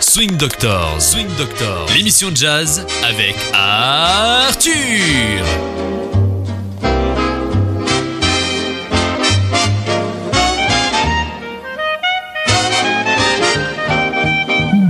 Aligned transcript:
Swing 0.00 0.36
Doctor, 0.36 1.00
Swing 1.00 1.28
Doctor, 1.36 1.86
l'émission 1.94 2.30
de 2.30 2.36
jazz 2.36 2.84
avec 3.04 3.36
Arthur. 3.52 4.72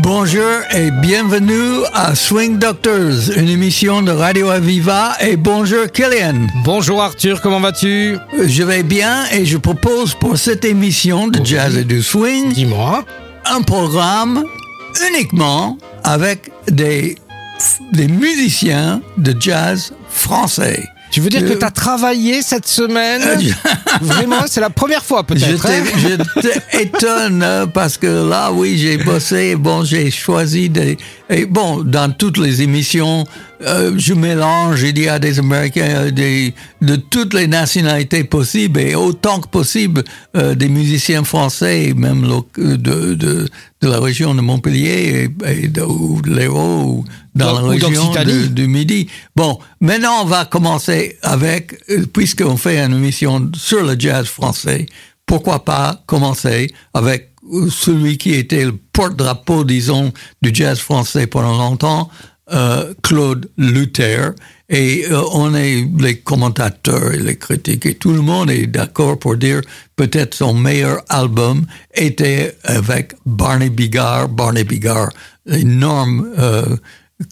Bonjour 0.02 0.42
et 0.72 0.90
bienvenue 0.90 1.84
à 1.92 2.14
Swing 2.14 2.58
Doctors, 2.58 3.36
une 3.36 3.48
émission 3.48 4.02
de 4.02 4.12
Radio 4.12 4.48
Aviva. 4.48 5.16
Et 5.20 5.36
bonjour 5.36 5.86
Killian. 5.92 6.46
Bonjour 6.64 7.02
Arthur, 7.02 7.40
comment 7.40 7.60
vas-tu? 7.60 8.16
Je 8.38 8.62
vais 8.62 8.82
bien 8.82 9.24
et 9.32 9.44
je 9.44 9.56
propose 9.56 10.14
pour 10.14 10.38
cette 10.38 10.64
émission 10.64 11.28
de 11.28 11.44
jazz 11.44 11.76
et 11.76 11.84
de 11.84 12.00
swing 12.00 12.52
Dis-moi. 12.52 13.04
Un 13.50 13.62
programme 13.62 14.44
uniquement 15.08 15.76
avec 16.04 16.52
des, 16.68 17.16
des 17.92 18.06
musiciens 18.06 19.02
de 19.18 19.34
jazz 19.40 19.92
français. 20.08 20.84
Tu 21.10 21.20
veux 21.20 21.28
dire 21.28 21.40
que 21.44 21.52
Euh, 21.52 21.58
tu 21.58 21.64
as 21.64 21.70
travaillé 21.70 22.40
cette 22.42 22.66
semaine 22.68 23.22
Vraiment, 24.00 24.42
c'est 24.46 24.60
la 24.60 24.70
première 24.70 25.04
fois 25.04 25.24
Je 25.28 25.34
peut-être. 25.34 25.66
hein 25.66 25.84
je 26.42 26.78
t'étonne 26.78 27.42
euh, 27.42 27.66
parce 27.66 27.98
que 27.98 28.28
là, 28.28 28.52
oui, 28.52 28.78
j'ai 28.78 28.96
bossé. 28.98 29.56
Bon, 29.56 29.84
j'ai 29.84 30.10
choisi 30.10 30.68
des. 30.70 30.96
Et 31.28 31.46
bon, 31.46 31.82
dans 31.82 32.12
toutes 32.12 32.38
les 32.38 32.62
émissions, 32.62 33.24
euh, 33.62 33.92
je 33.98 34.14
mélange. 34.14 34.82
Il 34.82 34.98
y 34.98 35.08
a 35.08 35.18
des 35.18 35.38
Américains 35.40 35.82
euh, 36.06 36.10
des, 36.10 36.54
de 36.80 36.96
toutes 36.96 37.34
les 37.34 37.46
nationalités 37.46 38.24
possibles 38.24 38.80
et 38.80 38.94
autant 38.94 39.40
que 39.40 39.48
possible 39.48 40.04
euh, 40.36 40.54
des 40.54 40.68
musiciens 40.68 41.24
français, 41.24 41.84
et 41.86 41.94
même 41.94 42.26
de, 42.56 42.76
de, 42.76 43.14
de 43.14 43.88
la 43.88 43.98
région 44.00 44.34
de 44.34 44.40
Montpellier 44.40 45.28
et, 45.46 45.64
et 45.64 45.68
de, 45.68 45.82
ou 45.82 46.20
de 46.22 46.34
l'Hérault 46.34 47.04
dans 47.34 47.60
la 47.60 47.68
région 47.68 48.12
de, 48.12 48.46
du 48.46 48.66
Midi. 48.66 49.08
Bon, 49.36 49.58
maintenant 49.80 50.22
on 50.22 50.24
va 50.24 50.44
commencer 50.44 51.18
avec, 51.22 51.80
euh, 51.90 52.06
puisqu'on 52.12 52.56
fait 52.56 52.78
une 52.78 52.94
émission 52.94 53.50
sur 53.54 53.82
le 53.82 53.98
jazz 53.98 54.26
français, 54.26 54.86
pourquoi 55.26 55.64
pas 55.64 56.02
commencer 56.06 56.68
avec 56.94 57.30
euh, 57.52 57.68
celui 57.70 58.18
qui 58.18 58.34
était 58.34 58.64
le 58.64 58.76
porte-drapeau, 58.92 59.64
disons, 59.64 60.12
du 60.42 60.50
jazz 60.52 60.78
français 60.78 61.26
pendant 61.26 61.56
longtemps, 61.56 62.10
euh, 62.52 62.94
Claude 63.02 63.48
Luther. 63.56 64.32
Et 64.68 65.04
euh, 65.10 65.22
on 65.32 65.54
est 65.54 65.84
les 65.98 66.18
commentateurs 66.18 67.12
et 67.12 67.18
les 67.18 67.36
critiques 67.36 67.86
et 67.86 67.94
tout 67.94 68.12
le 68.12 68.22
monde 68.22 68.50
est 68.50 68.66
d'accord 68.66 69.18
pour 69.18 69.36
dire 69.36 69.60
peut-être 69.96 70.34
son 70.34 70.54
meilleur 70.54 71.02
album 71.08 71.66
était 71.94 72.56
avec 72.64 73.14
Barney 73.26 73.70
Bigard. 73.70 74.28
Barney 74.28 74.64
Bigard, 74.64 75.10
énorme 75.46 76.28
euh, 76.38 76.76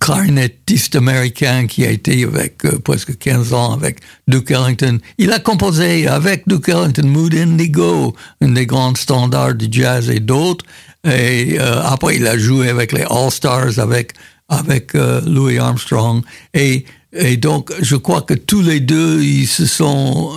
clarinettiste 0.01 0.97
américain 0.97 1.67
qui 1.67 1.85
a 1.85 1.91
été 1.91 2.25
avec 2.25 2.65
euh, 2.65 2.79
presque 2.79 3.17
15 3.17 3.53
ans 3.55 3.73
avec 3.73 3.99
Duke 4.27 4.51
Ellington. 4.51 4.99
Il 5.17 5.33
a 5.33 5.39
composé 5.39 6.07
avec 6.07 6.47
Duke 6.47 6.69
Ellington 6.69 7.07
Mood 7.07 7.35
Indigo, 7.35 8.15
un 8.41 8.51
des 8.51 8.67
grands 8.67 8.95
standards 8.95 9.55
du 9.55 9.69
jazz 9.71 10.11
et 10.11 10.21
d'autres. 10.21 10.65
Et 11.05 11.59
euh, 11.59 11.83
après, 11.83 12.17
il 12.17 12.27
a 12.27 12.37
joué 12.37 12.69
avec 12.69 12.93
les 12.93 13.05
All-Stars, 13.09 13.79
avec, 13.79 14.13
avec 14.49 14.95
euh, 14.95 15.21
Louis 15.27 15.59
Armstrong. 15.59 16.23
Et, 16.53 16.85
et 17.13 17.37
donc, 17.37 17.73
je 17.81 17.97
crois 17.97 18.23
que 18.23 18.35
tous 18.35 18.63
les 18.63 18.81
deux, 18.81 19.23
ils 19.23 19.47
se 19.47 19.67
sont... 19.67 20.37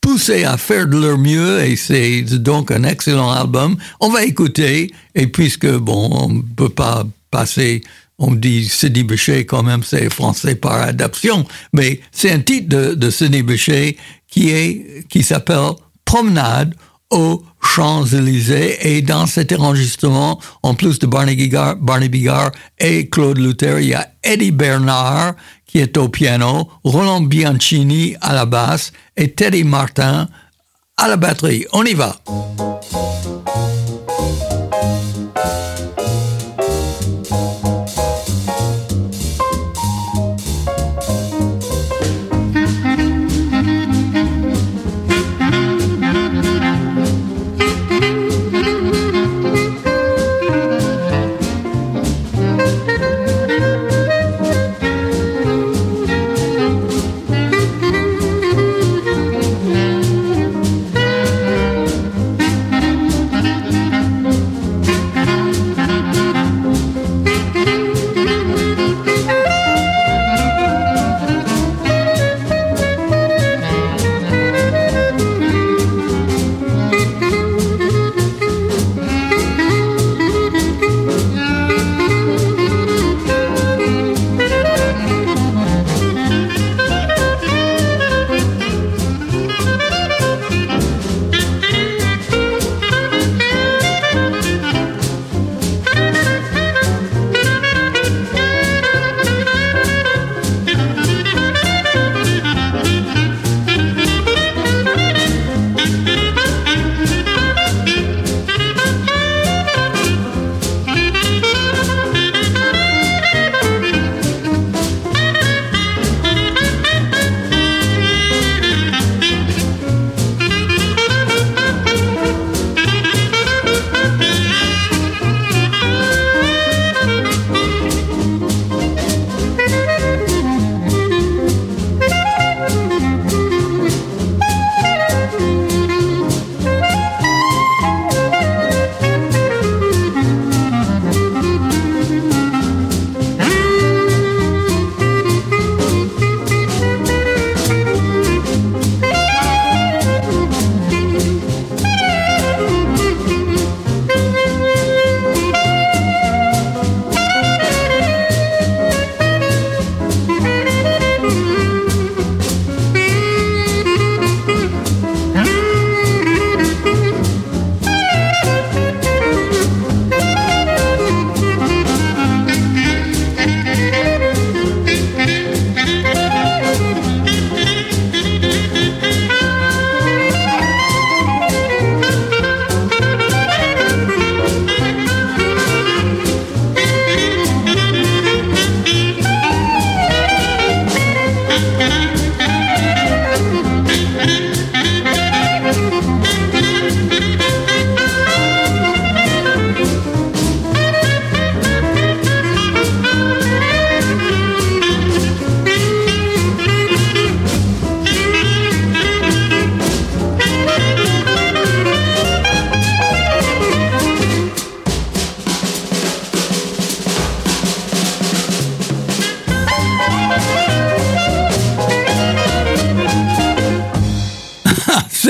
poussés 0.00 0.44
à 0.44 0.56
faire 0.56 0.86
de 0.86 0.96
leur 0.96 1.18
mieux 1.18 1.60
et 1.60 1.76
c'est 1.76 2.22
donc 2.22 2.70
un 2.70 2.84
excellent 2.84 3.30
album. 3.30 3.76
On 4.00 4.08
va 4.08 4.22
écouter 4.24 4.90
et 5.14 5.26
puisque 5.26 5.68
bon, 5.68 6.08
on 6.12 6.28
ne 6.30 6.42
peut 6.56 6.70
pas 6.70 7.04
passer, 7.30 7.82
on 8.18 8.32
dit 8.32 8.68
Sidney 8.68 9.04
Bechet 9.04 9.44
quand 9.46 9.62
même 9.62 9.82
c'est 9.82 10.12
français 10.12 10.54
par 10.54 10.82
adaptation, 10.82 11.46
mais 11.72 12.00
c'est 12.10 12.32
un 12.32 12.40
titre 12.40 12.68
de, 12.68 12.94
de 12.94 13.10
Sidney 13.10 13.42
Bechet 13.42 13.96
qui 14.28 15.22
s'appelle 15.22 15.72
Promenade 16.04 16.74
aux 17.10 17.42
Champs-Élysées 17.62 18.96
et 18.96 19.02
dans 19.02 19.26
cet 19.26 19.52
enregistrement, 19.52 20.40
en 20.62 20.74
plus 20.74 20.98
de 20.98 21.06
Barney 21.06 21.36
Bigard, 21.36 21.76
Barney 21.76 22.08
Bigard 22.08 22.52
et 22.78 23.08
Claude 23.08 23.38
Luther, 23.38 23.80
il 23.80 23.88
y 23.88 23.94
a 23.94 24.08
Eddie 24.22 24.50
Bernard 24.50 25.34
qui 25.66 25.78
est 25.78 25.96
au 25.96 26.08
piano, 26.08 26.68
Roland 26.84 27.20
Bianchini 27.20 28.16
à 28.20 28.34
la 28.34 28.46
basse 28.46 28.92
et 29.16 29.32
Teddy 29.32 29.64
Martin 29.64 30.28
à 30.96 31.08
la 31.08 31.16
batterie. 31.16 31.66
On 31.72 31.84
y 31.84 31.94
va. 31.94 32.16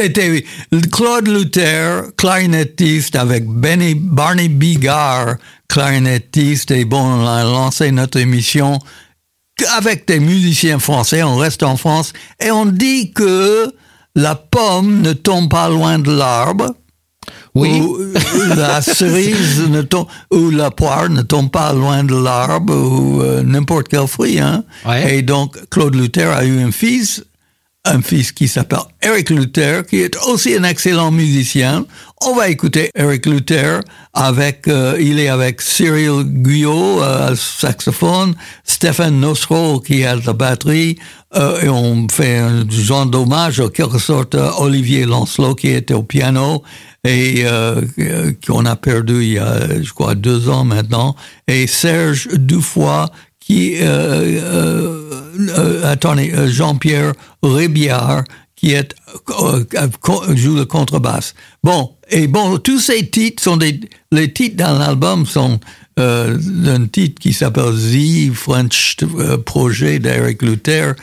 C'était 0.01 0.45
Claude 0.93 1.27
Luther, 1.27 2.05
clarinettiste, 2.17 3.17
avec 3.17 3.45
Benny, 3.47 3.97
Barney 3.97 4.49
Bigard, 4.49 5.39
clarinettiste. 5.69 6.71
Et 6.71 6.85
bon, 6.85 7.01
on 7.01 7.27
a 7.27 7.43
lancé 7.43 7.91
notre 7.91 8.19
émission 8.19 8.79
avec 9.77 10.07
des 10.07 10.21
musiciens 10.21 10.79
français. 10.79 11.25
On 11.25 11.37
reste 11.37 11.65
en 11.65 11.77
France. 11.77 12.13
Et 12.41 12.53
on 12.53 12.67
dit 12.67 13.13
que 13.13 13.73
la 14.15 14.37
pomme 14.37 15.03
ne 15.03 15.15
tombe 15.15 15.51
pas 15.51 15.69
loin 15.69 15.99
de 15.99 16.13
l'arbre. 16.13 16.77
Oui. 17.57 17.81
Ou 17.81 17.99
la 18.57 18.81
cerise 18.83 19.69
ne 19.69 19.83
tombe, 19.83 20.07
ou 20.31 20.51
la 20.51 20.71
poire 20.71 21.11
ne 21.11 21.23
tombe 21.23 21.51
pas 21.51 21.73
loin 21.73 22.05
de 22.05 22.15
l'arbre, 22.15 22.73
ou 22.73 23.21
euh, 23.21 23.43
n'importe 23.43 23.89
quel 23.89 24.07
fruit. 24.07 24.39
Hein. 24.39 24.63
Ouais. 24.87 25.19
Et 25.19 25.23
donc, 25.23 25.57
Claude 25.71 25.97
Luther 25.97 26.31
a 26.31 26.45
eu 26.45 26.63
un 26.63 26.71
fils, 26.71 27.25
un 27.85 28.03
fils 28.03 28.33
qui 28.33 28.49
s'appelle 28.49 28.79
Eric 29.03 29.31
Luther, 29.31 29.87
qui 29.87 30.01
est 30.01 30.17
aussi 30.27 30.55
un 30.55 30.65
excellent 30.65 31.11
musicien. 31.11 31.87
On 32.21 32.35
va 32.35 32.49
écouter 32.49 32.91
Eric 32.95 33.27
Luther 33.27 33.81
avec, 34.13 34.69
euh, 34.69 34.97
il 35.01 35.19
est 35.21 35.29
avec 35.29 35.61
Cyril 35.61 36.25
Guyot 36.25 37.03
euh, 37.03 37.35
saxophone, 37.37 38.35
Stéphane 38.65 39.21
Nosro 39.21 39.81
qui 39.81 40.05
a 40.05 40.17
la 40.17 40.33
batterie, 40.33 40.99
euh, 41.37 41.61
et 41.63 41.69
on 41.69 42.09
fait 42.09 42.39
un 42.39 42.69
genre 42.69 43.07
d'hommage 43.07 43.61
en 43.61 43.69
quelque 43.69 43.99
sorte 43.99 44.35
à 44.35 44.61
Olivier 44.61 45.05
Lancelot 45.05 45.55
qui 45.55 45.69
était 45.69 45.95
au 45.95 46.03
piano 46.03 46.63
et 47.05 47.45
euh, 47.45 47.83
qu'on 48.47 48.67
a 48.67 48.77
perdu 48.77 49.23
il 49.23 49.33
y 49.35 49.39
a, 49.39 49.81
je 49.81 49.93
crois, 49.93 50.15
deux 50.15 50.49
ans 50.49 50.65
maintenant, 50.65 51.15
et 51.47 51.67
Serge 51.67 52.29
Dufoy 52.35 53.07
qui, 53.49 53.77
euh, 53.81 54.41
euh, 54.43 55.21
euh, 55.57 55.91
attendez, 55.91 56.33
Jean-Pierre 56.49 57.15
Rébiard, 57.43 58.25
qui 58.55 58.75
joue 60.35 60.57
le 60.57 60.65
contrebasse. 60.65 61.35
Bon, 61.65 61.93
et 62.11 62.27
bon, 62.27 62.59
tous 62.59 62.81
ces 62.81 63.09
titres 63.09 63.43
sont 63.43 63.57
des, 63.57 63.81
les 64.13 64.33
titres 64.33 64.57
dans 64.57 64.79
l'album 64.79 65.25
sont 65.25 65.61
euh, 65.99 66.37
un 66.67 66.87
titre 66.87 67.21
qui 67.21 67.33
s'appelle 67.33 67.73
The 67.73 68.35
French 68.35 68.97
Projet 69.47 69.99
d'Eric 69.99 70.43
Luther. 70.43 70.95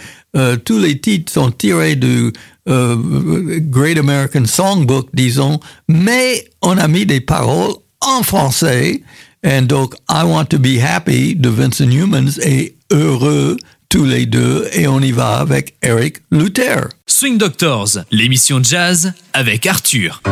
Tous 0.65 0.79
les 0.79 0.99
titres 0.99 1.31
sont 1.31 1.49
tirés 1.49 1.95
du 1.95 2.33
Great 2.67 3.97
American 3.97 4.45
Songbook, 4.45 5.07
disons, 5.13 5.61
mais 5.87 6.45
on 6.61 6.77
a 6.77 6.89
mis 6.89 7.05
des 7.05 7.21
paroles 7.21 7.75
en 8.01 8.21
français. 8.21 9.01
Et 9.47 9.61
donc, 9.61 9.93
I 10.09 10.23
Want 10.23 10.45
to 10.45 10.57
Be 10.57 10.79
Happy 10.83 11.35
de 11.35 11.49
Vincent 11.49 11.91
Humans 11.91 12.39
est 12.41 12.73
heureux 12.91 13.57
tous 13.89 14.03
les 14.03 14.25
deux 14.25 14.67
et 14.73 14.87
on 14.87 14.99
y 14.99 15.11
va 15.11 15.37
avec 15.37 15.75
Eric 15.83 16.17
Luther. 16.31 16.89
Swing 17.05 17.37
Doctors, 17.37 17.99
l'émission 18.09 18.63
jazz 18.63 19.13
avec 19.33 19.67
Arthur. 19.67 20.23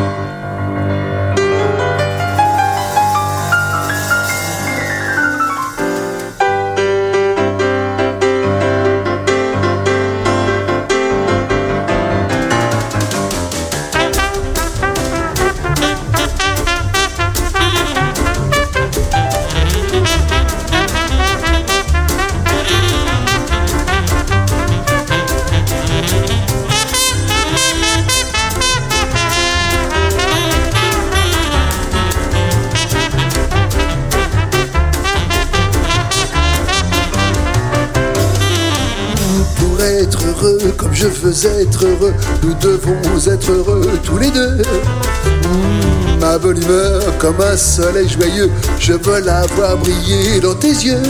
Être 41.34 41.86
heureux, 41.86 42.14
nous 42.44 42.54
devons 42.56 43.32
être 43.32 43.52
heureux 43.52 43.90
tous 44.04 44.18
les 44.18 44.30
deux. 44.30 44.58
Mmh, 44.58 46.20
ma 46.20 46.38
bonne 46.38 46.62
humeur 46.62 47.02
comme 47.18 47.42
un 47.42 47.58
soleil 47.58 48.08
joyeux, 48.08 48.52
je 48.80 48.94
veux 48.94 49.20
la 49.20 49.46
voir 49.48 49.78
briller 49.78 50.40
dans 50.40 50.54
tes 50.54 50.70
yeux. 50.70 51.02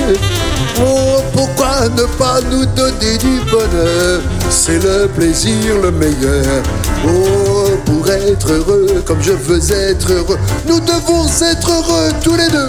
Oh, 0.80 1.22
pourquoi 1.34 1.90
ne 1.90 2.04
pas 2.18 2.40
nous 2.50 2.66
donner 2.68 3.18
du 3.18 3.42
bonheur? 3.52 4.22
C'est 4.50 4.81
le 4.81 5.08
plaisir 5.08 5.78
le 5.81 5.92
meilleur. 5.92 6.64
Oh, 7.06 7.70
pour 7.86 8.10
être 8.10 8.50
heureux 8.50 9.04
comme 9.06 9.22
je 9.22 9.34
veux 9.34 9.72
être 9.72 10.12
heureux, 10.12 10.40
nous 10.68 10.80
devons 10.80 11.28
être 11.28 11.70
heureux 11.70 12.12
tous 12.24 12.36
les 12.36 12.48
deux. 12.48 12.68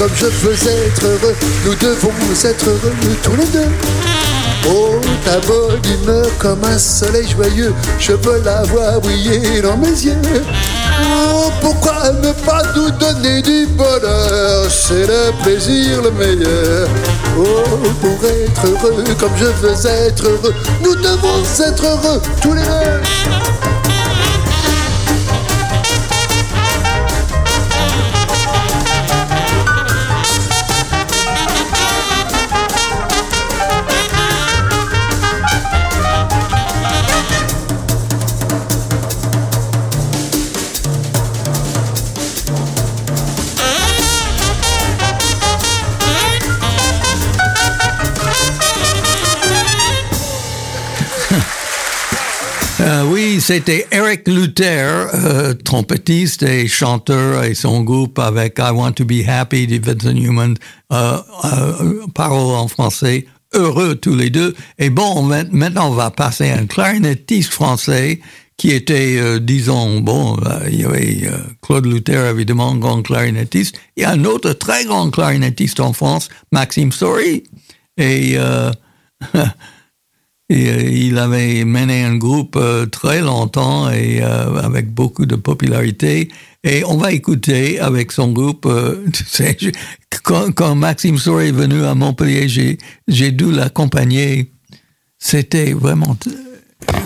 Comme 0.00 0.10
je 0.16 0.24
veux 0.24 0.54
être 0.54 1.04
heureux. 1.04 1.36
Nous 1.66 1.74
devons 1.74 2.10
être 2.42 2.66
heureux 2.66 2.92
tous 3.22 3.36
les 3.36 3.44
deux. 3.44 3.68
Oh, 4.66 4.98
ta 5.26 5.38
bonne 5.46 5.80
humeur 5.84 6.26
comme 6.38 6.64
un 6.64 6.78
soleil 6.78 7.28
joyeux, 7.28 7.74
je 7.98 8.12
veux 8.12 8.40
la 8.42 8.62
voir 8.62 8.98
briller 9.00 9.60
dans 9.60 9.76
mes 9.76 9.88
yeux. 9.88 10.16
Oh, 11.02 11.50
pourquoi 11.60 12.12
ne 12.22 12.32
pas 12.46 12.62
nous 12.74 12.90
donner 12.92 13.42
du 13.42 13.66
bonheur? 13.66 14.70
C'est 14.70 15.06
le 15.06 15.32
plaisir 15.42 16.00
le 16.02 16.10
meilleur. 16.12 16.88
Oh, 17.38 17.76
pour 18.00 18.18
être 18.26 18.66
heureux 18.66 19.04
comme 19.18 19.36
je 19.36 19.44
veux 19.44 19.86
être 19.86 20.24
heureux, 20.24 20.54
nous 20.82 20.94
devons 20.94 21.42
être 21.66 21.84
heureux 21.84 22.22
tous 22.40 22.54
les 22.54 22.62
deux. 22.62 23.59
C'était 53.40 53.86
Eric 53.90 54.28
Luther, 54.28 55.08
euh, 55.14 55.54
trompettiste 55.54 56.42
et 56.42 56.68
chanteur, 56.68 57.44
et 57.44 57.54
son 57.54 57.82
groupe 57.82 58.18
avec 58.18 58.58
I 58.58 58.70
Want 58.70 58.92
to 58.92 59.04
Be 59.04 59.26
Happy 59.26 59.66
de 59.66 59.84
Vincent 59.84 60.12
Newman, 60.12 60.54
euh, 60.92 61.18
euh, 61.44 62.06
parole 62.14 62.56
en 62.56 62.68
français, 62.68 63.26
heureux 63.54 63.94
tous 63.94 64.14
les 64.14 64.30
deux. 64.30 64.54
Et 64.78 64.90
bon, 64.90 65.22
maintenant 65.22 65.90
on 65.90 65.94
va 65.94 66.10
passer 66.10 66.50
à 66.50 66.58
un 66.58 66.66
clarinettiste 66.66 67.52
français 67.52 68.20
qui 68.56 68.72
était, 68.72 69.16
euh, 69.18 69.38
disons, 69.38 70.00
bon, 70.00 70.36
il 70.70 70.80
y 70.80 70.84
avait 70.84 71.30
Claude 71.62 71.86
Luther, 71.86 72.26
évidemment, 72.28 72.74
grand 72.76 73.00
clarinettiste. 73.02 73.76
A 74.04 74.10
un 74.10 74.24
autre 74.24 74.52
très 74.52 74.84
grand 74.84 75.10
clarinettiste 75.10 75.80
en 75.80 75.92
France, 75.92 76.28
Maxime 76.52 76.92
Story. 76.92 77.44
Et... 77.96 78.36
Et, 80.50 80.68
euh, 80.68 80.82
il 80.82 81.16
avait 81.18 81.64
mené 81.64 82.02
un 82.04 82.16
groupe 82.16 82.56
euh, 82.56 82.84
très 82.84 83.20
longtemps 83.20 83.88
et 83.88 84.20
euh, 84.20 84.56
avec 84.56 84.92
beaucoup 84.92 85.24
de 85.24 85.36
popularité. 85.36 86.28
Et 86.64 86.84
on 86.84 86.96
va 86.96 87.12
écouter 87.12 87.78
avec 87.78 88.10
son 88.10 88.32
groupe. 88.32 88.68
tu 89.12 89.24
sais, 89.24 89.56
je, 89.58 89.70
quand, 90.24 90.52
quand, 90.52 90.74
Maxime 90.74 91.18
Sour 91.18 91.42
est 91.42 91.52
venu 91.52 91.84
à 91.84 91.94
Montpellier, 91.94 92.48
j'ai, 92.48 92.78
j'ai 93.06 93.30
dû 93.30 93.52
l'accompagner. 93.52 94.50
C'était 95.18 95.72
vraiment, 95.72 96.16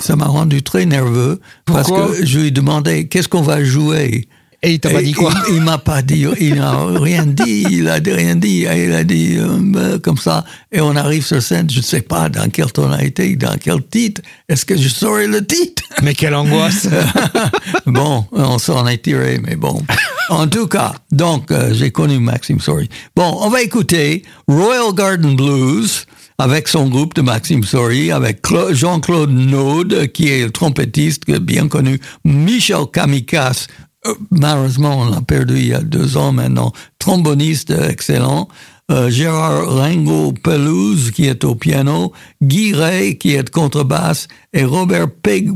ça 0.01 0.17
m'a 0.17 0.27
rendu 0.27 0.63
très 0.63 0.87
nerveux 0.87 1.41
parce 1.67 1.91
que 1.91 2.25
je 2.25 2.41
lui 2.41 2.53
demandais 2.53 3.09
qu'est-ce 3.09 3.29
qu'on 3.29 3.43
va 3.43 3.63
jouer? 3.63 4.29
Et 4.65 4.73
il 4.73 4.81
t'a 4.81 4.89
pas 4.89 5.03
dit 5.03 5.13
quoi 5.13 5.31
Il, 5.51 5.57
il 5.57 5.63
m'a 5.63 5.77
pas 5.77 6.01
dit, 6.01 6.27
il 6.41 6.55
n'a 6.55 6.87
rien 6.99 7.27
dit, 7.27 7.67
il 7.71 7.87
a 7.87 7.97
rien 8.03 8.35
dit, 8.35 8.61
il 8.67 8.93
a 8.95 9.05
dit 9.05 9.37
euh, 9.37 9.99
comme 9.99 10.17
ça. 10.17 10.45
Et 10.73 10.81
on 10.81 10.97
arrive 10.97 11.25
sur 11.25 11.43
scène, 11.43 11.69
je 11.71 11.79
ne 11.79 11.83
sais 11.83 12.01
pas 12.01 12.31
dans 12.31 12.49
quelle 12.49 12.73
tonalité, 12.73 13.37
dans 13.37 13.57
quel 13.61 13.87
titre. 13.87 14.23
Est-ce 14.49 14.65
que 14.65 14.75
je 14.77 14.89
saurais 14.89 15.27
le 15.27 15.45
titre? 15.45 15.83
Mais 16.03 16.15
quelle 16.15 16.35
angoisse 16.35 16.89
Bon, 17.87 18.25
on 18.33 18.59
s'en 18.59 18.87
est 18.87 19.03
tiré, 19.03 19.39
mais 19.45 19.57
bon. 19.57 19.83
En 20.31 20.47
tout 20.47 20.67
cas, 20.67 20.95
donc 21.13 21.51
euh, 21.51 21.75
j'ai 21.75 21.91
connu 21.91 22.19
Maxime 22.19 22.59
Sorry. 22.59 22.89
Bon, 23.15 23.37
on 23.43 23.51
va 23.51 23.61
écouter 23.61 24.23
Royal 24.49 24.95
Garden 24.95 25.37
Blues 25.37 26.07
avec 26.39 26.69
son 26.69 26.89
groupe 26.89 27.15
de 27.15 27.23
Maxime 27.23 27.63
Sorry, 27.63 28.11
avec 28.11 28.41
Jean-Claude 28.71 29.31
Naude, 29.31 30.11
qui 30.13 30.29
est 30.29 30.45
le 30.45 30.51
trompettiste 30.51 31.31
bien 31.31 31.69
connu, 31.69 32.01
Michel 32.25 32.87
Kamikaze, 32.93 33.67
euh, 33.69 33.94
malheureusement, 34.31 35.01
on 35.01 35.11
l'a 35.11 35.21
perdu 35.21 35.57
il 35.57 35.67
y 35.69 35.75
a 35.75 35.81
deux 35.81 36.17
ans 36.17 36.33
maintenant, 36.33 36.73
tromboniste 36.99 37.71
excellent, 37.71 38.49
euh, 38.91 39.09
Gérard 39.09 39.77
Ringo 39.77 40.35
Pelouse 40.43 41.11
qui 41.11 41.27
est 41.27 41.45
au 41.45 41.55
piano, 41.55 42.13
Guy 42.43 42.75
Ray 42.75 43.17
qui 43.17 43.35
est 43.35 43.49
contrebasse. 43.49 44.29
Et 44.53 44.65
Robert 44.65 45.11
Peg 45.11 45.51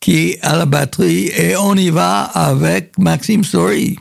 qui 0.00 0.16
est 0.16 0.38
à 0.42 0.56
la 0.56 0.66
batterie. 0.66 1.30
Et 1.36 1.56
on 1.56 1.76
y 1.76 1.90
va 1.90 2.22
avec 2.22 2.98
Maxime 2.98 3.44
Story. 3.44 3.96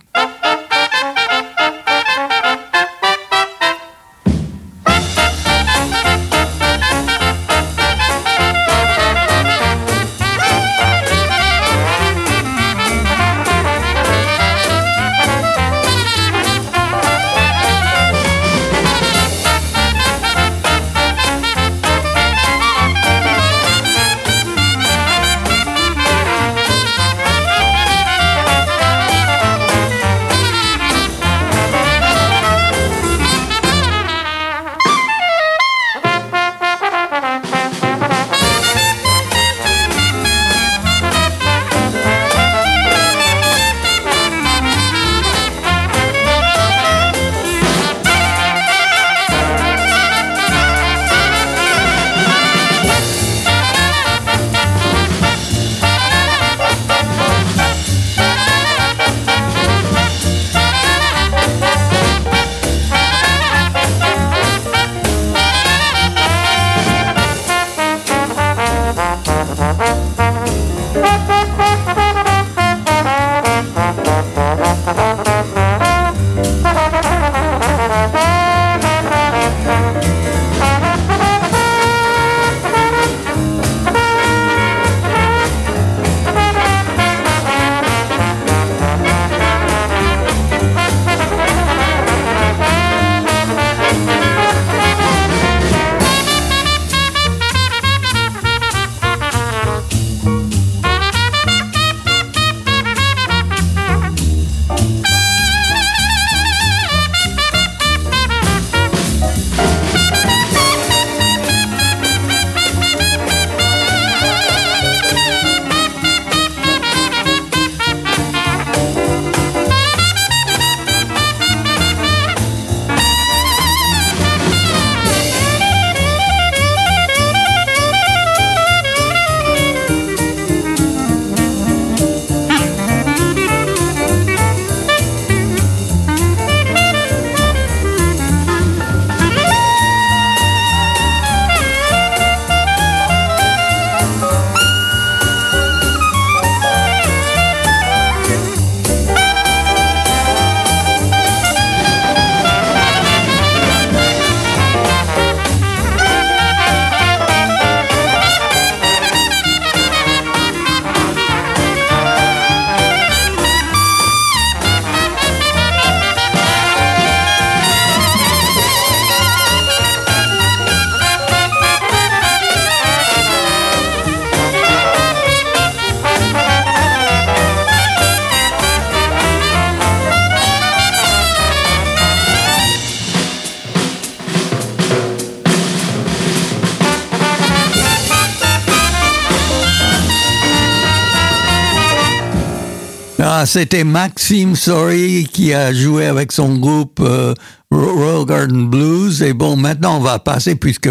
Voilà, 193.44 193.51
c'était 193.51 193.84
Maxime 193.84 194.56
Sorry 194.56 195.27
qui 195.29 195.53
a 195.53 195.74
joué 195.74 196.06
avec 196.06 196.32
son 196.32 196.56
groupe 196.56 197.01
euh, 197.01 197.34
Royal 197.72 198.24
Garden 198.25 198.70
Blues. 198.70 199.22
Et 199.22 199.34
bon, 199.34 199.58
maintenant 199.58 199.98
on 199.98 200.00
va 200.00 200.18
passer, 200.18 200.56
puisque 200.56 200.90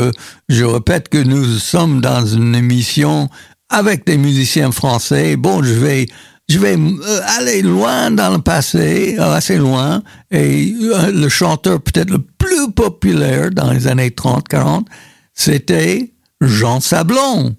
je 0.50 0.64
répète 0.64 1.08
que 1.08 1.16
nous 1.16 1.46
sommes 1.46 2.02
dans 2.02 2.26
une 2.26 2.54
émission 2.54 3.30
avec 3.70 4.04
des 4.04 4.18
musiciens 4.18 4.70
français. 4.70 5.36
Bon, 5.36 5.62
je 5.62 5.72
vais 5.72 6.06
je 6.50 6.58
vais 6.58 6.76
euh, 6.76 7.20
aller 7.38 7.62
loin 7.62 8.10
dans 8.10 8.34
le 8.34 8.42
passé, 8.42 9.16
euh, 9.18 9.32
assez 9.32 9.56
loin, 9.56 10.02
et 10.30 10.74
le 10.76 11.28
chanteur 11.30 11.80
peut-être 11.80 12.10
le 12.10 12.18
plus 12.18 12.70
populaire 12.76 13.50
dans 13.50 13.70
les 13.70 13.86
années 13.86 14.10
30-40, 14.10 14.84
c'était 15.32 16.12
Jean 16.42 16.80
Sablon. 16.80 17.56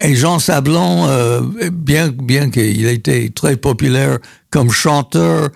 Et 0.00 0.16
Jean 0.16 0.38
Sablon, 0.38 1.06
euh, 1.06 1.40
bien, 1.72 2.08
bien 2.08 2.50
qu'il 2.50 2.86
ait 2.86 2.94
été 2.94 3.30
très 3.30 3.56
populaire 3.56 4.18
comme 4.50 4.70
chanteur, 4.70 5.50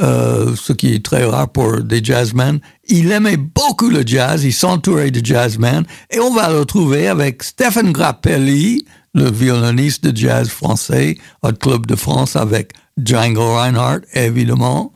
euh, 0.00 0.54
ce 0.56 0.72
qui 0.72 0.94
est 0.94 1.04
très 1.04 1.24
rare 1.24 1.50
pour 1.50 1.82
des 1.82 2.02
jazzmen, 2.02 2.60
il 2.88 3.10
aimait 3.10 3.36
beaucoup 3.36 3.90
le 3.90 4.02
jazz, 4.06 4.44
il 4.44 4.52
s'entourait 4.52 5.10
de 5.10 5.24
jazzmen, 5.24 5.84
et 6.10 6.20
on 6.20 6.32
va 6.32 6.48
le 6.48 6.60
retrouver 6.60 7.08
avec 7.08 7.42
Stephen 7.42 7.92
Grappelli, 7.92 8.86
le 9.12 9.30
violoniste 9.30 10.06
de 10.06 10.16
jazz 10.16 10.48
français 10.48 11.18
au 11.42 11.52
Club 11.52 11.86
de 11.86 11.96
France 11.96 12.36
avec 12.36 12.72
Django 12.96 13.56
Reinhardt, 13.56 14.02
évidemment. 14.14 14.92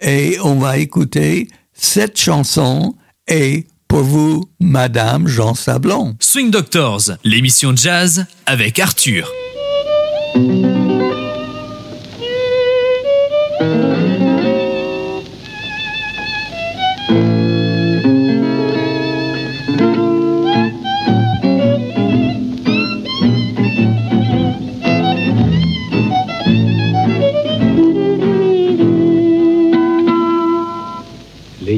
Et 0.00 0.36
on 0.44 0.56
va 0.56 0.78
écouter 0.78 1.48
cette 1.72 2.18
chanson 2.18 2.94
et 3.26 3.66
pour 3.94 4.02
vous, 4.02 4.50
Madame 4.58 5.28
Jean 5.28 5.54
Sablon. 5.54 6.16
Swing 6.18 6.50
Doctors, 6.50 7.12
l'émission 7.22 7.76
jazz 7.76 8.26
avec 8.44 8.80
Arthur. 8.80 9.30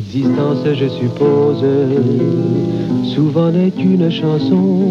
L'existence, 0.07 0.59
je 0.75 0.88
suppose, 0.88 1.64
souvent 3.12 3.51
n'est 3.51 3.73
une 3.77 4.09
chanson 4.09 4.85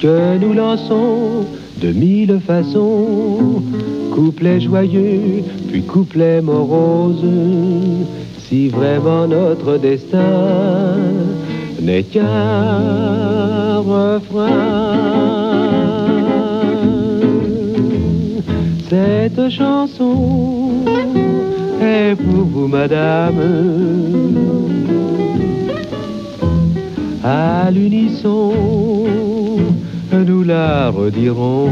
que 0.00 0.38
nous 0.38 0.52
lançons 0.52 1.44
de 1.80 1.88
mille 1.88 2.38
façons. 2.46 3.62
Couplet 4.12 4.60
joyeux, 4.60 5.42
puis 5.68 5.82
couplet 5.82 6.40
morose, 6.40 7.24
si 8.38 8.68
vraiment 8.68 9.26
notre 9.26 9.78
destin 9.78 10.20
n'est 11.82 12.04
qu'un 12.04 13.78
refrain. 13.78 14.94
Cette 18.88 19.50
chanson 19.50 20.84
pour 22.16 22.44
vous, 22.44 22.68
madame. 22.68 23.40
À 27.22 27.70
l'unisson, 27.70 28.52
nous 30.12 30.42
la 30.44 30.90
redirons. 30.90 31.68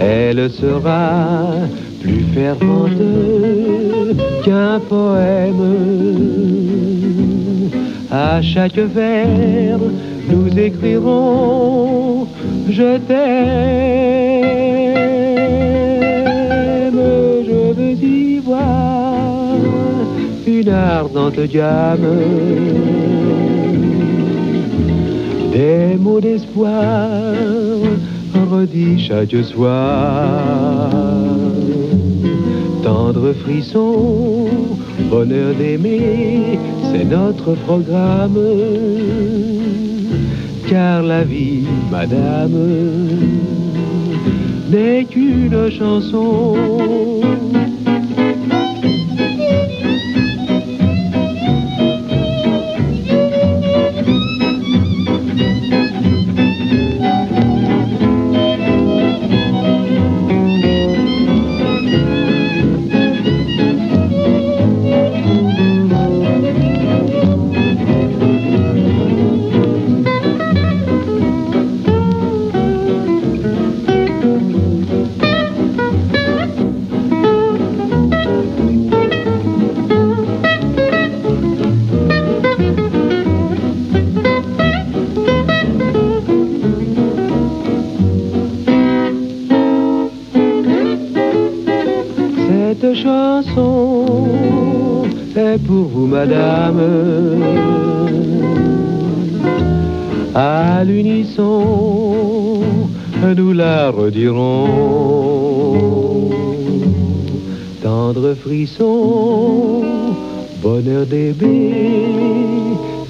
Elle 0.00 0.50
sera 0.50 1.44
plus 2.00 2.24
fervente 2.34 2.92
qu'un 4.44 4.80
poème. 4.80 5.64
À 8.10 8.40
chaque 8.42 8.78
vers, 8.78 9.78
nous 10.30 10.58
écrirons 10.58 12.26
Je 12.70 12.98
t'aime, 12.98 14.75
une 20.46 20.68
ardente 20.68 21.40
gamme 21.48 22.06
des 25.52 25.96
mots 25.98 26.20
d'espoir 26.20 27.20
redits 28.50 28.98
chaque 28.98 29.44
soir. 29.44 30.90
Tendre 32.82 33.32
frisson, 33.32 34.46
bonheur 35.10 35.54
d'aimer, 35.54 36.58
c'est 36.90 37.04
notre 37.04 37.54
programme. 37.66 38.38
Car 40.68 41.02
la 41.02 41.24
vie, 41.24 41.64
madame, 41.90 42.58
n'est 44.70 45.04
qu'une 45.04 45.70
chanson. 45.70 46.54
Madame. 96.06 96.80
À 100.34 100.84
l'unisson, 100.84 102.60
nous 103.36 103.52
la 103.52 103.90
redirons. 103.90 104.68
Tendre 107.82 108.34
frisson, 108.34 109.82
bonheur 110.62 111.06
bébés, 111.06 111.72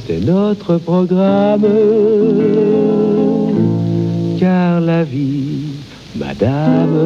c'est 0.07 0.25
notre 0.25 0.79
programme. 0.79 1.67
Car 4.39 4.81
la 4.81 5.03
vie, 5.05 5.73
madame, 6.17 6.97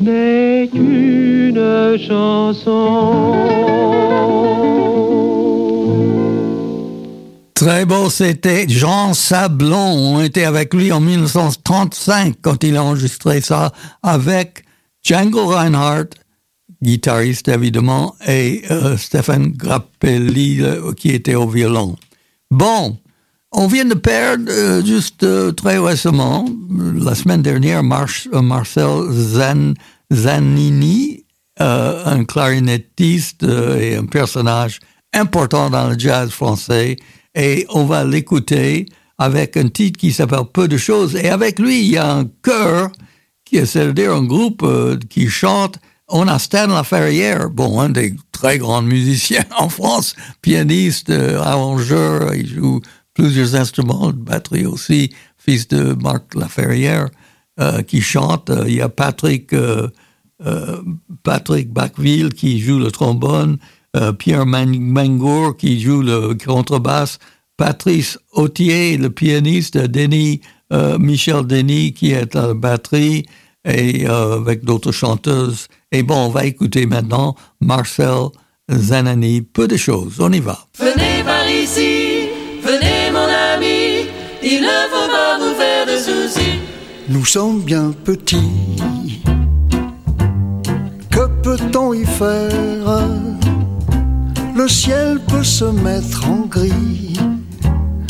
n'est 0.00 0.47
chanson. 2.06 3.34
Très 7.54 7.84
beau, 7.84 8.08
c'était 8.08 8.68
Jean 8.68 9.14
Sablon. 9.14 9.76
On 9.76 10.20
était 10.22 10.44
avec 10.44 10.72
lui 10.74 10.92
en 10.92 11.00
1935 11.00 12.36
quand 12.40 12.62
il 12.62 12.76
a 12.76 12.84
enregistré 12.84 13.40
ça 13.40 13.72
avec 14.02 14.64
Django 15.02 15.46
Reinhardt, 15.46 16.10
guitariste 16.82 17.48
évidemment, 17.48 18.14
et 18.26 18.62
euh, 18.70 18.96
Stéphane 18.96 19.48
Grappelli 19.48 20.62
qui 20.96 21.10
était 21.10 21.34
au 21.34 21.48
violon. 21.48 21.96
Bon, 22.50 22.96
on 23.52 23.66
vient 23.66 23.84
de 23.86 23.94
perdre 23.94 24.44
euh, 24.48 24.84
juste 24.84 25.22
euh, 25.22 25.52
très 25.52 25.78
récemment, 25.78 26.48
la 26.96 27.14
semaine 27.14 27.42
dernière, 27.42 27.80
euh, 27.80 28.42
Marcel 28.42 29.10
Zan- 29.10 29.74
Zanini, 30.12 31.24
euh, 31.60 32.04
un 32.04 32.24
clarinettiste 32.24 33.42
euh, 33.42 33.80
et 33.80 33.96
un 33.96 34.04
personnage 34.04 34.78
important 35.12 35.70
dans 35.70 35.88
le 35.88 35.98
jazz 35.98 36.30
français. 36.30 36.94
Et 37.34 37.66
on 37.70 37.84
va 37.84 38.04
l'écouter 38.04 38.86
avec 39.18 39.56
un 39.56 39.68
titre 39.68 39.98
qui 39.98 40.12
s'appelle 40.12 40.44
Peu 40.52 40.68
de 40.68 40.76
choses. 40.76 41.16
Et 41.16 41.28
avec 41.28 41.58
lui, 41.58 41.80
il 41.80 41.90
y 41.90 41.96
a 41.96 42.12
un 42.12 42.26
chœur, 42.42 42.92
c'est-à-dire 43.50 44.14
un 44.14 44.22
groupe 44.22 44.62
euh, 44.62 44.98
qui 45.10 45.28
chante. 45.28 45.78
On 46.06 46.28
a 46.28 46.38
Stan 46.38 46.68
Laferrière, 46.68 47.50
bon, 47.50 47.80
un 47.80 47.88
des 47.88 48.14
très 48.30 48.58
grands 48.58 48.82
musiciens 48.82 49.44
en 49.58 49.68
France, 49.68 50.14
pianiste, 50.42 51.10
arrangeur, 51.10 52.34
il 52.36 52.46
joue 52.46 52.80
plusieurs 53.14 53.56
instruments, 53.56 54.12
batterie 54.14 54.64
aussi, 54.64 55.12
fils 55.38 55.66
de 55.66 55.94
Marc 55.94 56.36
Laferrière. 56.36 57.08
qui 57.88 58.00
chantent. 58.00 58.52
Il 58.68 58.74
y 58.74 58.80
a 58.80 58.88
Patrick, 58.88 59.52
Patrick 61.22 61.72
Bacville 61.72 62.32
qui 62.32 62.60
joue 62.60 62.78
le 62.78 62.90
trombone, 62.90 63.58
euh, 63.96 64.12
Pierre 64.12 64.46
Man- 64.46 64.78
Mangour 64.78 65.56
qui 65.56 65.80
joue 65.80 66.02
le 66.02 66.34
contrebasse, 66.34 67.18
Patrice 67.56 68.18
Autier, 68.32 68.96
le 68.96 69.10
pianiste, 69.10 69.76
Denis, 69.78 70.40
euh, 70.72 70.98
Michel 70.98 71.46
Denis 71.46 71.92
qui 71.92 72.12
est 72.12 72.36
à 72.36 72.48
la 72.48 72.54
batterie 72.54 73.24
et 73.64 74.06
euh, 74.08 74.36
avec 74.36 74.64
d'autres 74.64 74.92
chanteuses. 74.92 75.66
Et 75.90 76.02
bon, 76.02 76.26
on 76.26 76.28
va 76.28 76.44
écouter 76.44 76.86
maintenant 76.86 77.34
Marcel 77.60 78.28
Zanani. 78.70 79.42
Peu 79.42 79.66
de 79.66 79.76
choses, 79.76 80.16
on 80.20 80.32
y 80.32 80.40
va. 80.40 80.58
Venez 80.78 81.24
par 81.24 81.48
ici, 81.50 82.28
venez 82.62 83.10
mon 83.12 83.26
ami, 83.54 84.06
il 84.42 84.60
ne 84.60 84.88
faut 84.92 85.10
pas 85.10 85.38
vous 85.40 85.54
faire 85.56 85.86
de 85.86 85.96
soucis. 85.98 86.58
Nous 87.08 87.24
sommes 87.24 87.62
bien 87.62 87.92
petits. 88.04 88.36
Peut-on 91.48 91.94
y 91.94 92.04
faire? 92.04 93.08
Le 94.54 94.68
ciel 94.68 95.18
peut 95.28 95.42
se 95.42 95.64
mettre 95.64 96.28
en 96.28 96.40
gris. 96.40 97.18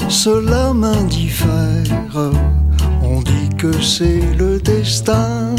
Cela 0.09 0.75
m'indiffère. 0.75 2.33
On 3.01 3.21
dit 3.21 3.49
que 3.57 3.81
c'est 3.81 4.23
le 4.37 4.59
destin 4.59 5.55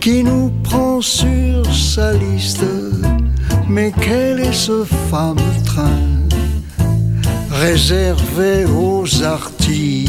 qui 0.00 0.24
nous 0.24 0.50
prend 0.62 1.02
sur 1.02 1.66
sa 1.70 2.14
liste. 2.14 2.64
Mais 3.68 3.92
quel 4.00 4.40
est 4.40 4.54
ce 4.54 4.84
fameux 5.10 5.62
train 5.66 6.00
réservé 7.50 8.64
aux 8.64 9.04
artistes 9.22 10.08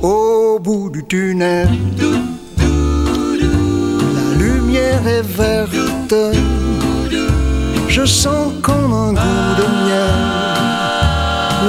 au 0.00 0.58
bout 0.58 0.88
du 0.88 1.04
tunnel? 1.04 1.68
Verte, 5.22 6.14
je 7.88 8.04
sens 8.04 8.52
comme 8.62 8.92
un 8.92 9.12
goût 9.12 9.54
de 9.58 9.66
miel. 9.84 10.18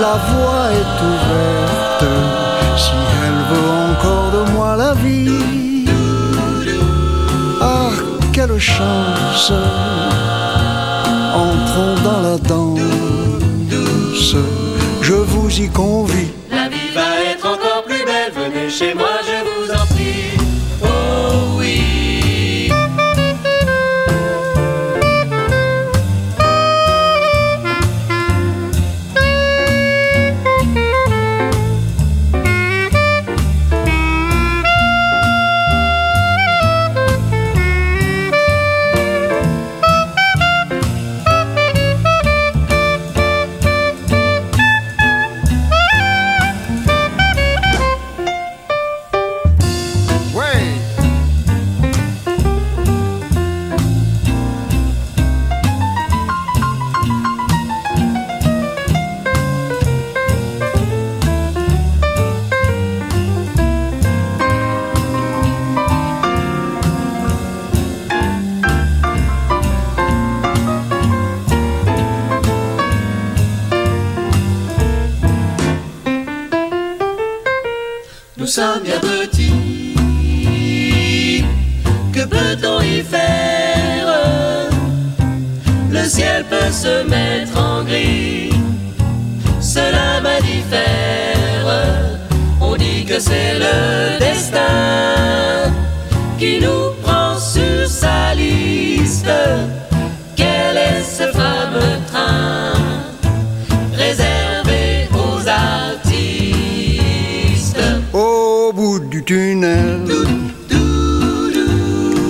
La 0.02 0.16
voie 0.30 0.68
est 0.80 0.98
ouverte, 1.12 2.06
si 2.78 2.92
elle 3.26 3.42
veut 3.50 3.72
encore 3.92 4.32
de 4.32 4.52
moi 4.52 4.76
la 4.76 4.94
vie. 4.96 5.86
Ah, 7.62 7.92
quelle 8.34 8.60
chance! 8.60 9.54
Entrons 11.34 11.96
dans 12.04 12.22
la 12.22 12.38
danse 12.38 12.88
je 15.08 15.14
vous 15.14 15.62
y 15.62 15.70
convie. 15.70 16.37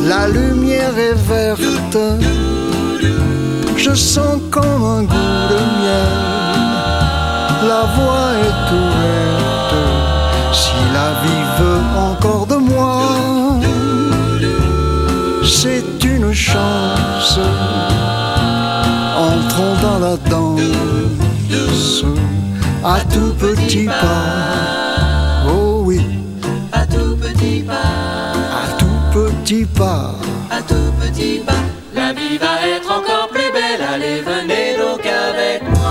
La 0.04 0.28
lumière 0.30 0.98
est 0.98 1.14
verte. 1.30 1.98
Je 3.76 3.94
sens 3.94 4.42
comme 4.50 4.84
un 4.84 5.04
goût 5.04 5.38
de 5.52 5.60
miel. 5.78 6.10
La 7.68 7.84
voie 7.96 8.32
est 8.46 8.66
ouverte. 8.74 9.76
Si 10.54 10.78
la 10.92 11.10
vie 11.22 11.46
veut 11.60 11.82
encore 12.10 12.48
de 12.48 12.56
moi, 12.56 13.02
c'est 15.44 16.04
une 16.04 16.34
chance. 16.34 17.40
Entrons 19.18 19.76
dans 19.84 20.00
la 20.00 20.18
danse 20.30 22.04
à 22.84 23.00
tout 23.14 23.34
petit 23.38 23.86
pas. 23.86 24.77
Pas. 29.56 30.14
à 30.52 30.62
tout 30.62 30.92
petit 31.00 31.40
pas, 31.46 31.54
la 31.96 32.12
vie 32.12 32.38
va 32.38 32.68
être 32.68 32.92
encore 32.92 33.30
plus 33.30 33.52
belle. 33.54 33.82
Allez, 33.82 34.22
venez 34.22 34.78
donc 34.78 35.06
avec 35.06 35.64
moi. 35.70 35.88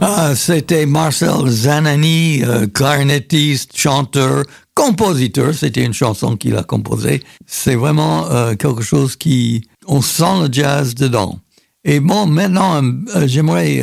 Ah, 0.00 0.34
c'était 0.36 0.86
Marcel 0.86 1.48
Zanani, 1.48 2.42
euh, 2.44 2.66
clarinettiste, 2.68 3.76
chanteur, 3.76 4.44
compositeur. 4.74 5.52
C'était 5.54 5.84
une 5.84 5.94
chanson 5.94 6.36
qu'il 6.36 6.56
a 6.56 6.62
composée. 6.62 7.22
C'est 7.46 7.74
vraiment 7.74 8.30
euh, 8.30 8.54
quelque 8.54 8.82
chose 8.82 9.16
qui, 9.16 9.66
on 9.86 10.02
sent 10.02 10.42
le 10.42 10.48
jazz 10.52 10.94
dedans. 10.94 11.40
Et 11.84 11.98
bon, 11.98 12.26
maintenant, 12.26 12.80
euh, 12.82 13.26
j'aimerais 13.26 13.82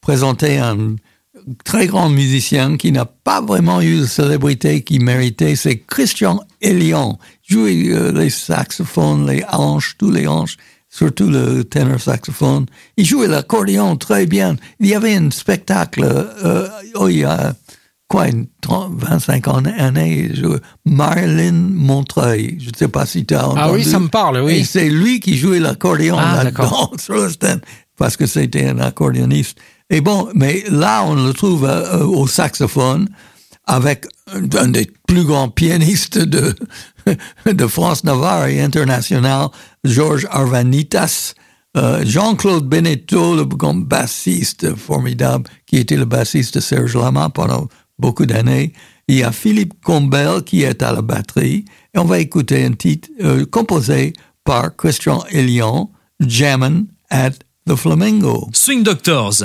présenter 0.00 0.58
un 0.58 0.96
très 1.64 1.86
grand 1.86 2.08
musicien 2.08 2.76
qui 2.76 2.92
n'a 2.92 3.04
pas 3.04 3.40
vraiment 3.40 3.80
eu 3.80 4.00
la 4.00 4.06
célébrité 4.06 4.82
qu'il 4.82 5.02
méritait. 5.02 5.56
C'est 5.56 5.78
Christian 5.78 6.40
Elion. 6.60 7.18
Jouait 7.48 7.88
euh, 7.88 8.12
les 8.12 8.30
saxophones, 8.30 9.28
les 9.30 9.44
hanches, 9.50 9.96
tous 9.98 10.10
les 10.10 10.26
hanches 10.26 10.56
surtout 10.94 11.28
le 11.28 11.64
ténor 11.64 12.00
saxophone. 12.00 12.66
Il 12.96 13.04
jouait 13.04 13.26
l'accordéon 13.26 13.96
très 13.96 14.26
bien. 14.26 14.56
Il 14.78 14.86
y 14.86 14.94
avait 14.94 15.16
un 15.16 15.30
spectacle, 15.30 16.04
euh, 16.04 16.68
oh, 16.94 17.08
il 17.08 17.18
y 17.18 17.24
a 17.24 17.54
quoi, 18.06 18.28
une 18.28 18.46
30, 18.60 18.92
25 18.94 19.48
ans, 19.48 19.62
années, 19.76 20.30
Marilyn 20.84 21.70
Montreuil. 21.72 22.58
Je 22.60 22.70
ne 22.70 22.76
sais 22.76 22.88
pas 22.88 23.06
si 23.06 23.26
tu 23.26 23.34
as 23.34 23.48
entendu. 23.48 23.60
Ah 23.60 23.72
oui, 23.72 23.82
ça 23.82 23.98
me 23.98 24.08
parle, 24.08 24.40
oui. 24.40 24.58
Et 24.58 24.64
c'est 24.64 24.88
lui 24.88 25.18
qui 25.18 25.36
jouait 25.36 25.58
l'accordéon 25.58 26.16
Ah, 26.18 26.44
là-dedans 26.44 26.92
sur 26.98 27.14
le 27.14 27.28
stand, 27.28 27.60
parce 27.98 28.16
que 28.16 28.26
c'était 28.26 28.68
un 28.68 28.78
accordéoniste. 28.78 29.58
Et 29.94 30.00
bon, 30.00 30.28
mais 30.34 30.64
là, 30.72 31.04
on 31.04 31.14
le 31.14 31.32
trouve 31.32 31.66
euh, 31.66 32.04
au 32.04 32.26
saxophone 32.26 33.08
avec 33.64 34.06
un 34.26 34.66
des 34.66 34.90
plus 35.06 35.22
grands 35.22 35.48
pianistes 35.48 36.18
de, 36.18 36.52
de 37.46 37.66
France, 37.68 38.02
Navarre 38.02 38.46
et 38.46 38.60
international, 38.60 39.50
Georges 39.84 40.26
Arvanitas, 40.32 41.34
euh, 41.76 42.04
Jean-Claude 42.04 42.68
Beneteau, 42.68 43.36
le 43.36 43.44
bassiste 43.44 44.74
formidable, 44.74 45.48
qui 45.64 45.76
était 45.76 45.96
le 45.96 46.06
bassiste 46.06 46.56
de 46.56 46.60
Serge 46.60 46.96
Lama 46.96 47.30
pendant 47.30 47.68
beaucoup 47.96 48.26
d'années. 48.26 48.72
Il 49.06 49.18
y 49.18 49.22
a 49.22 49.30
Philippe 49.30 49.74
Combel 49.84 50.42
qui 50.42 50.64
est 50.64 50.82
à 50.82 50.92
la 50.92 51.02
batterie. 51.02 51.66
Et 51.94 51.98
on 52.00 52.04
va 52.04 52.18
écouter 52.18 52.64
un 52.64 52.72
titre 52.72 53.10
euh, 53.22 53.46
composé 53.46 54.12
par 54.42 54.74
Christian 54.74 55.22
Elion, 55.30 55.90
Jammin' 56.18 56.86
at 57.10 57.34
the 57.64 57.76
Flamingo. 57.76 58.48
Swing 58.52 58.82
Doctors. 58.82 59.44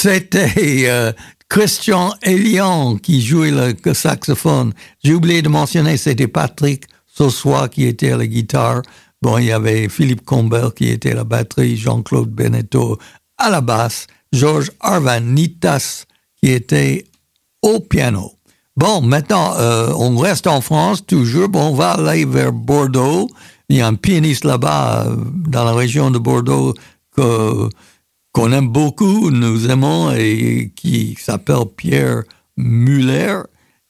C'était 0.00 0.84
euh, 0.86 1.12
Christian 1.50 2.14
Elian 2.22 2.96
qui 2.96 3.20
jouait 3.20 3.50
le 3.50 3.94
saxophone. 3.94 4.72
J'ai 5.04 5.12
oublié 5.12 5.42
de 5.42 5.50
mentionner, 5.50 5.98
c'était 5.98 6.26
Patrick 6.26 6.84
Sossois 7.06 7.68
qui 7.68 7.84
était 7.84 8.12
à 8.12 8.16
la 8.16 8.26
guitare. 8.26 8.80
Bon, 9.20 9.36
il 9.36 9.46
y 9.46 9.52
avait 9.52 9.90
Philippe 9.90 10.24
Combel 10.24 10.70
qui 10.74 10.88
était 10.88 11.12
à 11.12 11.16
la 11.16 11.24
batterie, 11.24 11.76
Jean-Claude 11.76 12.30
Beneteau 12.30 12.98
à 13.36 13.50
la 13.50 13.60
basse, 13.60 14.06
Georges 14.32 14.70
Arvanitas 14.80 16.04
qui 16.42 16.50
était 16.50 17.04
au 17.60 17.80
piano. 17.80 18.32
Bon, 18.76 19.02
maintenant, 19.02 19.52
euh, 19.58 19.92
on 19.98 20.16
reste 20.16 20.46
en 20.46 20.62
France 20.62 21.04
toujours. 21.04 21.50
Bon, 21.50 21.72
on 21.72 21.74
va 21.74 21.90
aller 21.90 22.24
vers 22.24 22.52
Bordeaux. 22.52 23.28
Il 23.68 23.76
y 23.76 23.80
a 23.82 23.86
un 23.86 23.96
pianiste 23.96 24.44
là-bas, 24.44 25.08
euh, 25.08 25.16
dans 25.46 25.64
la 25.64 25.74
région 25.74 26.10
de 26.10 26.18
Bordeaux, 26.18 26.72
que 27.14 27.68
qu'on 28.32 28.52
aime 28.52 28.68
beaucoup, 28.68 29.30
nous 29.30 29.68
aimons, 29.70 30.12
et 30.12 30.72
qui 30.76 31.16
s'appelle 31.18 31.66
Pierre 31.76 32.22
Muller. 32.56 33.38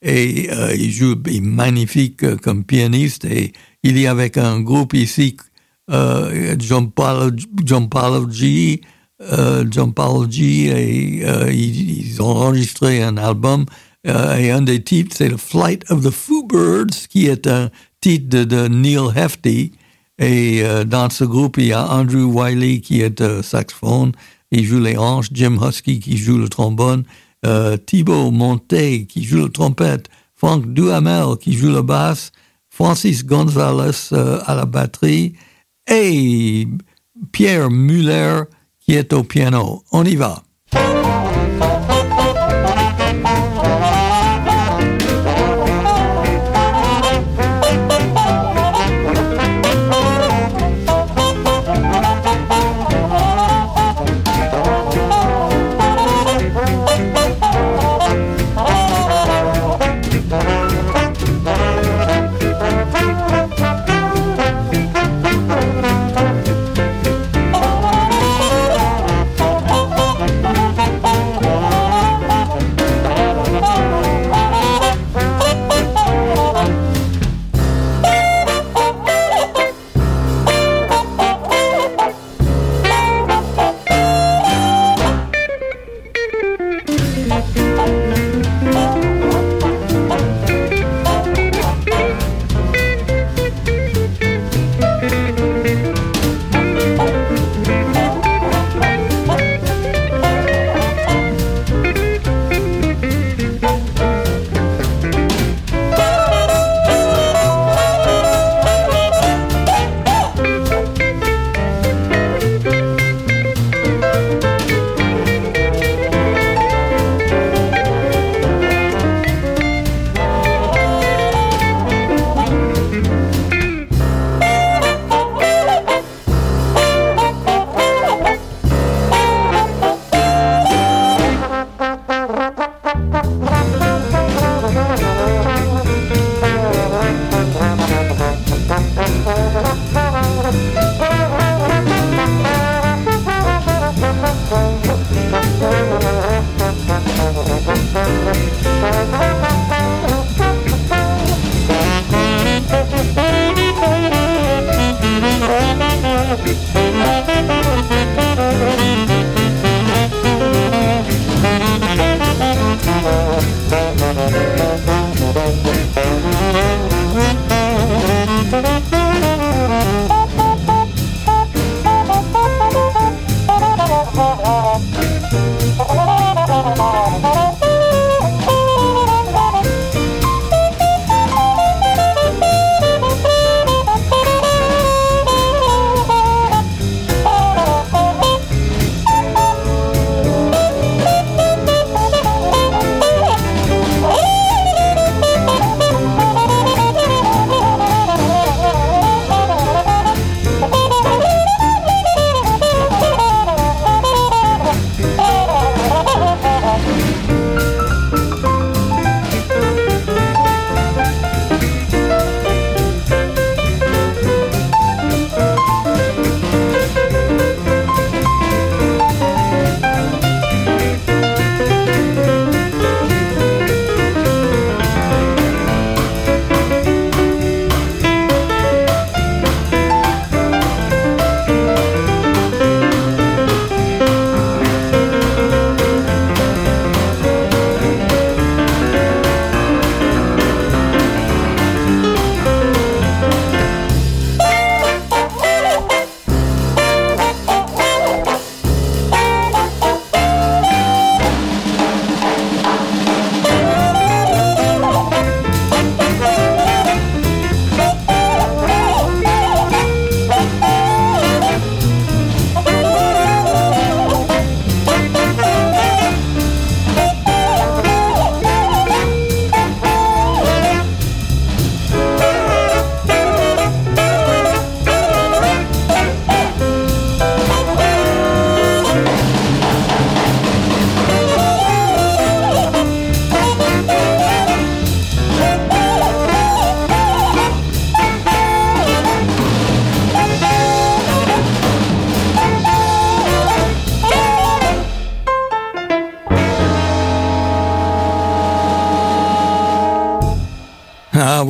Et 0.01 0.49
euh, 0.51 0.75
il 0.75 0.91
joue 0.91 1.15
il 1.27 1.35
est 1.35 1.41
magnifique 1.41 2.37
comme 2.37 2.63
pianiste. 2.63 3.25
Et 3.25 3.53
il 3.83 3.97
est 3.97 4.07
avec 4.07 4.37
un 4.37 4.59
groupe 4.61 4.93
ici, 4.93 5.37
euh, 5.91 6.55
John 6.59 6.91
Paul, 6.91 7.31
G. 8.31 8.81
Euh, 9.21 9.65
John 9.69 9.93
Paul 9.93 10.31
G. 10.31 10.65
Et 10.65 11.25
euh, 11.25 11.51
ils, 11.51 12.21
ont 12.21 12.35
enregistré 12.35 13.03
un 13.03 13.17
album. 13.17 13.65
Et 14.03 14.49
un 14.49 14.63
des 14.63 14.81
titres, 14.83 15.15
c'est 15.15 15.29
The 15.29 15.37
Flight 15.37 15.83
of 15.91 16.03
the 16.03 16.09
Foo 16.09 16.43
Birds, 16.47 17.07
qui 17.07 17.27
est 17.27 17.45
un 17.45 17.69
titre 17.99 18.29
de, 18.29 18.43
de 18.43 18.67
Neil 18.67 19.11
Hefti. 19.15 19.73
Et 20.21 20.61
euh, 20.63 20.83
dans 20.83 21.09
ce 21.09 21.23
groupe, 21.23 21.57
il 21.57 21.65
y 21.65 21.73
a 21.73 21.91
Andrew 21.91 22.25
Wiley 22.25 22.79
qui 22.79 23.01
est 23.01 23.21
euh, 23.21 23.41
saxophone, 23.41 24.11
il 24.51 24.63
joue 24.63 24.79
les 24.79 24.95
hanches, 24.95 25.29
Jim 25.33 25.57
Husky 25.59 25.99
qui 25.99 26.15
joue 26.15 26.37
le 26.37 26.47
trombone, 26.47 27.03
euh, 27.43 27.75
Thibaut 27.75 28.29
Monté 28.29 29.07
qui 29.07 29.23
joue 29.23 29.41
le 29.41 29.49
trompette, 29.49 30.09
Frank 30.35 30.71
Duhamel 30.71 31.37
qui 31.39 31.53
joue 31.53 31.71
le 31.71 31.81
basse, 31.81 32.31
Francis 32.69 33.25
Gonzalez 33.25 34.13
à 34.45 34.53
la 34.53 34.65
batterie 34.65 35.33
et 35.89 36.67
Pierre 37.31 37.71
Muller 37.71 38.43
qui 38.79 38.93
est 38.93 39.13
au 39.13 39.23
piano. 39.23 39.83
On 39.91 40.05
y 40.05 40.15
va. 40.15 40.43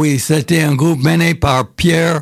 Oui, 0.02 0.18
c'était 0.18 0.64
un 0.64 0.74
groupe 0.74 1.04
mené 1.04 1.36
par 1.36 1.76
Pierre 1.76 2.22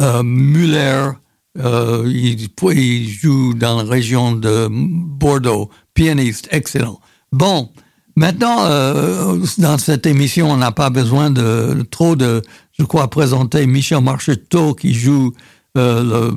euh, 0.00 0.22
Muller. 0.22 1.10
Euh, 1.58 2.02
il, 2.06 3.10
joue 3.10 3.52
dans 3.52 3.82
la 3.82 3.90
région 3.90 4.32
de 4.32 4.68
Bordeaux. 4.70 5.68
Pianiste 5.92 6.48
excellent. 6.50 6.98
Bon, 7.30 7.72
maintenant, 8.16 8.64
euh, 8.64 9.36
dans 9.58 9.76
cette 9.76 10.06
émission, 10.06 10.50
on 10.50 10.56
n'a 10.56 10.72
pas 10.72 10.88
besoin 10.88 11.30
de 11.30 11.86
trop 11.90 12.16
de, 12.16 12.40
je 12.78 12.84
crois, 12.84 13.10
présenter 13.10 13.66
Michel 13.66 14.00
Marcheteau 14.00 14.72
qui 14.72 14.94
joue 14.94 15.34
le 15.74 16.30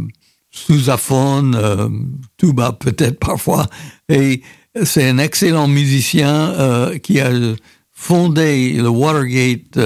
sousaphone, 0.51 2.11
tuba 2.35 2.73
peut-être 2.73 3.19
parfois. 3.19 3.67
Et 4.09 4.41
c'est 4.83 5.07
un 5.07 5.17
excellent 5.17 5.69
musicien 5.69 6.91
qui 7.01 7.21
a 7.21 7.31
fondé 7.93 8.73
le 8.73 8.89
Watergate, 8.89 9.79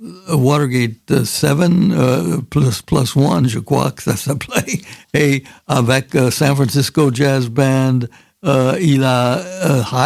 Watergate 0.00 1.24
7 1.24 1.58
euh, 1.92 2.38
plus 2.50 2.82
plus 2.82 3.16
one, 3.16 3.48
je 3.48 3.58
crois 3.58 3.90
que 3.90 4.02
ça 4.02 4.16
s'appelait, 4.16 4.80
et 5.14 5.42
avec 5.66 6.16
San 6.30 6.54
Francisco 6.54 7.10
Jazz 7.12 7.48
Band. 7.48 8.00
il 8.80 9.02
a, 9.02 9.42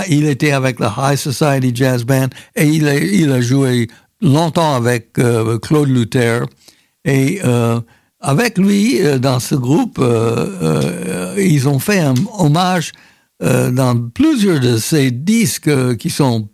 il 0.09 0.26
était 0.26 0.53
avec 0.53 0.80
la 0.80 0.95
High 0.97 1.18
Society 1.18 1.72
Jazz 1.74 2.05
Band 2.05 2.28
et 2.57 2.66
il 2.66 2.88
a, 2.88 2.97
il 2.97 3.30
a 3.30 3.43
joué 3.43 3.88
longtemps 4.22 4.74
avec 4.74 5.12
Claude 5.61 5.88
Luther. 5.88 6.47
Et 7.05 7.43
avec 8.20 8.57
lui, 8.57 9.01
dans 9.20 9.40
ce 9.40 9.55
groupe, 9.55 10.03
ils 11.36 11.68
ont 11.68 11.78
fait 11.78 11.99
un 11.99 12.14
hommage 12.38 12.93
dans 13.40 14.09
plusieurs 14.14 14.61
de 14.61 14.78
ces 14.78 15.11
disques 15.11 15.97
qui 15.99 16.09
sont 16.09 16.49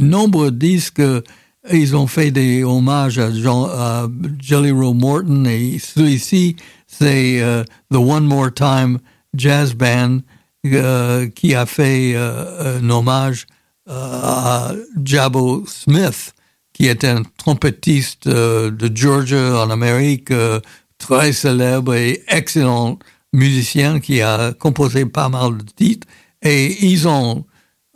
nombreux 0.00 0.50
disques. 0.50 1.02
Ils 1.70 1.94
ont 1.94 2.06
fait 2.06 2.30
des 2.30 2.64
hommages 2.64 3.18
à, 3.18 3.30
Jean, 3.32 3.68
Jelly 4.40 4.70
Roll 4.70 4.96
Morton 4.96 5.44
et 5.44 5.78
celui-ci, 5.78 6.56
c'est 6.86 7.40
euh, 7.40 7.64
The 7.90 7.96
One 7.96 8.24
More 8.26 8.52
Time 8.52 8.98
Jazz 9.34 9.74
Band 9.74 10.18
euh, 10.66 11.28
qui 11.28 11.54
a 11.54 11.66
fait 11.66 12.12
euh, 12.14 12.80
un 12.80 12.90
hommage 12.90 13.46
à 13.88 14.72
Jabo 15.04 15.64
Smith, 15.66 16.34
qui 16.72 16.86
est 16.86 17.04
un 17.04 17.22
trompettiste 17.36 18.28
de 18.28 18.90
Georgia 18.94 19.64
en 19.64 19.70
Amérique, 19.70 20.32
très 20.98 21.32
célèbre 21.32 21.94
et 21.94 22.22
excellent 22.28 22.98
musicien 23.32 23.98
qui 23.98 24.22
a 24.22 24.52
composé 24.52 25.04
pas 25.04 25.28
mal 25.28 25.58
de 25.58 25.64
titres. 25.64 26.06
Et 26.42 26.86
ils 26.86 27.08
ont 27.08 27.44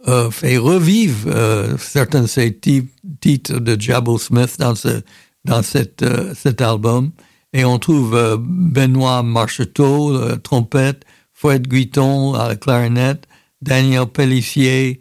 euh, 0.09 0.31
fait 0.31 0.57
revivre 0.59 1.29
euh, 1.29 1.77
certains 1.79 2.23
de 2.23 2.27
ces 2.27 2.57
ti- 2.57 2.89
titres 3.21 3.59
de 3.59 3.81
Jabo 3.81 4.19
Smith 4.19 4.57
dans, 4.59 4.75
ce, 4.75 5.03
euh, 5.51 6.35
cet 6.35 6.61
album. 6.61 7.11
Et 7.53 7.65
on 7.65 7.79
trouve 7.79 8.39
Benoît 8.39 9.23
Marcheteau, 9.23 10.19
la 10.19 10.37
trompette, 10.37 11.05
Fred 11.33 11.67
Guiton 11.69 12.35
à 12.35 12.49
la 12.49 12.57
clarinette, 12.57 13.27
Daniel 13.63 14.07
Pellissier 14.07 15.01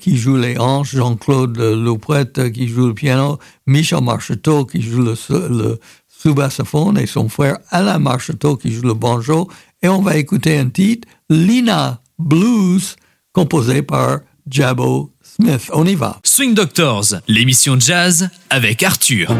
qui 0.00 0.16
joue 0.16 0.36
les 0.36 0.58
hanches, 0.58 0.96
Jean-Claude 0.96 1.56
Lauprette 1.56 2.38
euh, 2.38 2.50
qui 2.50 2.66
joue 2.66 2.88
le 2.88 2.94
piano, 2.94 3.38
Michel 3.68 4.02
Marcheteau 4.02 4.64
qui 4.64 4.82
joue 4.82 5.02
le, 5.02 5.14
le 5.48 5.78
sous-bassophone 6.08 6.98
et 6.98 7.06
son 7.06 7.28
frère 7.28 7.58
Alain 7.70 7.98
Marcheteau 8.00 8.56
qui 8.56 8.72
joue 8.72 8.82
le 8.88 8.94
banjo. 8.94 9.48
Et 9.82 9.88
on 9.88 10.02
va 10.02 10.16
écouter 10.16 10.58
un 10.58 10.68
titre, 10.70 11.06
Lina 11.28 12.02
Blues, 12.18 12.96
composé 13.32 13.82
par 13.82 14.20
Jabo 14.50 15.10
Smith. 15.22 15.70
On 15.72 15.86
y 15.86 15.94
va. 15.94 16.18
Swing 16.24 16.54
Doctors, 16.54 17.14
l'émission 17.28 17.78
jazz 17.78 18.28
avec 18.50 18.82
Arthur. 18.82 19.32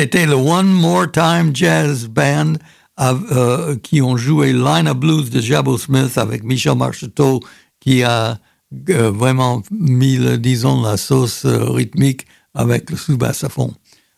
C'était 0.00 0.26
le 0.26 0.36
One 0.36 0.68
More 0.68 1.10
Time 1.10 1.50
Jazz 1.52 2.06
Band 2.06 2.52
euh, 3.00 3.74
qui 3.82 4.00
ont 4.00 4.16
joué 4.16 4.52
Line 4.52 4.86
of 4.86 4.96
Blues 4.96 5.28
de 5.28 5.40
Jabbo 5.40 5.76
Smith 5.76 6.16
avec 6.16 6.44
Michel 6.44 6.76
Marcheteau 6.76 7.40
qui 7.80 8.04
a 8.04 8.38
euh, 8.90 9.10
vraiment 9.10 9.60
mis, 9.72 10.16
le, 10.16 10.38
disons, 10.38 10.82
la 10.82 10.96
sauce 10.96 11.44
euh, 11.44 11.64
rythmique 11.64 12.28
avec 12.54 12.90
le 12.90 12.96
fond. 12.96 13.74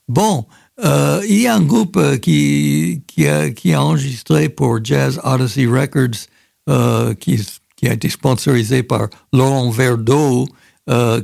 Bon, 0.06 0.44
il 0.82 1.40
y 1.40 1.46
a 1.46 1.54
un 1.54 1.62
groupe 1.62 1.98
qui, 2.18 3.02
a, 3.26 3.80
enregistré 3.82 4.50
pour 4.50 4.84
Jazz 4.84 5.18
Odyssey 5.24 5.64
Records 5.64 6.28
qui, 7.18 7.88
a 7.88 7.92
été 7.94 8.10
sponsorisé 8.10 8.82
par 8.82 9.08
Laurent 9.32 9.70
Verdeau 9.70 10.46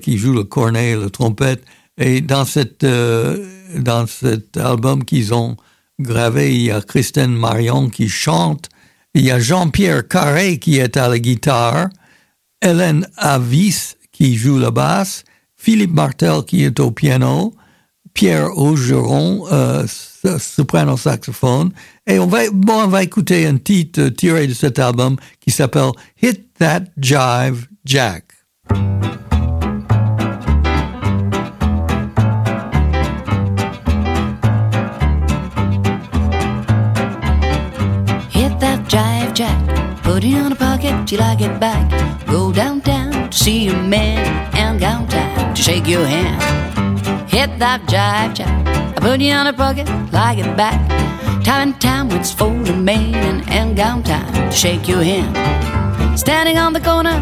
qui 0.00 0.16
joue 0.16 0.32
le 0.32 0.44
cornet 0.44 0.92
et 0.92 0.96
la 0.96 1.10
trompette. 1.10 1.62
Et 1.98 2.22
dans, 2.22 2.44
cette, 2.46 2.84
dans 3.74 4.06
cet 4.06 4.56
album 4.56 5.04
qu'ils 5.04 5.34
ont 5.34 5.56
gravé, 6.00 6.54
il 6.54 6.62
y 6.62 6.70
a 6.70 6.80
Christine 6.80 7.34
Marion 7.34 7.88
qui 7.88 8.08
chante, 8.08 8.68
il 9.14 9.24
y 9.24 9.30
a 9.30 9.40
Jean-Pierre 9.40 10.06
Carré 10.06 10.58
qui 10.58 10.78
est 10.78 10.96
à 10.96 11.08
la 11.08 11.18
guitare, 11.18 11.88
Hélène 12.60 13.06
Avis 13.16 13.94
qui 14.12 14.36
joue 14.36 14.58
la 14.58 14.70
basse, 14.70 15.24
Philippe 15.56 15.94
Martel 15.94 16.42
qui 16.46 16.64
est 16.64 16.80
au 16.80 16.90
piano, 16.90 17.54
Pierre 18.12 18.56
Augeron, 18.56 19.46
euh, 19.52 19.86
soprano 20.38 20.96
saxophone. 20.96 21.70
Et 22.06 22.18
on 22.18 22.26
va, 22.26 22.48
bon, 22.50 22.84
on 22.84 22.88
va 22.88 23.02
écouter 23.02 23.46
un 23.46 23.58
titre 23.58 24.08
tiré 24.08 24.46
de 24.46 24.54
cet 24.54 24.78
album 24.78 25.16
qui 25.40 25.50
s'appelle 25.50 25.90
Hit 26.22 26.54
That 26.58 26.84
Jive 26.98 27.66
Jack. 27.84 28.24
Jack, 39.36 40.02
put 40.02 40.24
it 40.24 40.34
on 40.34 40.50
a 40.50 40.56
pocket 40.56 41.06
till 41.06 41.20
I 41.20 41.34
get 41.34 41.60
back. 41.60 41.84
Go 42.26 42.52
downtown 42.52 43.28
to 43.30 43.36
see 43.36 43.68
a 43.68 43.74
man 43.74 44.24
and 44.56 44.80
gown 44.80 45.06
time 45.08 45.54
to 45.54 45.62
shake 45.62 45.86
your 45.86 46.06
hand. 46.06 46.40
Hit 47.28 47.58
that 47.58 47.82
jive 47.82 48.34
jack, 48.34 48.66
I 48.96 48.98
put 48.98 49.20
it 49.20 49.30
on 49.30 49.46
a 49.46 49.52
pocket 49.52 49.84
till 49.84 50.16
I 50.16 50.34
get 50.34 50.56
back. 50.56 50.80
Time 51.44 51.68
and 51.68 51.80
time 51.80 52.10
it's 52.12 52.32
for 52.32 52.50
the 52.64 52.72
man 52.72 53.14
and, 53.14 53.76
and 53.76 53.76
time 53.76 54.02
to 54.02 54.50
shake 54.50 54.88
your 54.88 55.02
hand. 55.02 56.18
Standing 56.18 56.56
on 56.56 56.72
the 56.72 56.80
corner, 56.80 57.18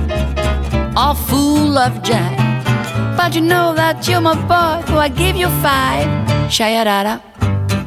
all 0.97 1.17
full 1.17 1.77
of 1.77 2.01
jack. 2.05 2.39
But 3.17 3.35
you 3.35 3.41
know 3.41 3.75
that 3.75 4.07
you're 4.07 4.21
my 4.21 4.37
boy, 4.37 4.87
so 4.87 4.99
I 4.99 5.09
give 5.09 5.35
you 5.35 5.49
five. 5.67 6.07
Shaya-da-da. 6.49 7.19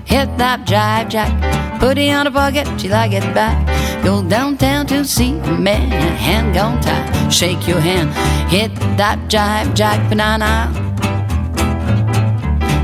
Hit 0.04 0.38
that 0.38 0.68
jive 0.68 1.10
jack, 1.10 1.32
put 1.80 1.98
it 1.98 2.10
on 2.10 2.28
a 2.28 2.32
pocket 2.32 2.68
till 2.78 2.94
I 2.94 3.08
get 3.08 3.24
back. 3.34 3.77
Go 4.08 4.24
downtown 4.24 4.88
to 4.88 5.04
see 5.04 5.38
a 5.38 5.52
man, 5.52 5.92
a 5.92 6.16
hand 6.16 6.56
gone 6.56 6.80
time. 6.80 7.30
Shake 7.30 7.68
your 7.68 7.82
hand, 7.82 8.10
hit 8.50 8.74
that 8.96 9.20
jive 9.28 9.76
jack 9.76 10.00
banana. 10.10 10.72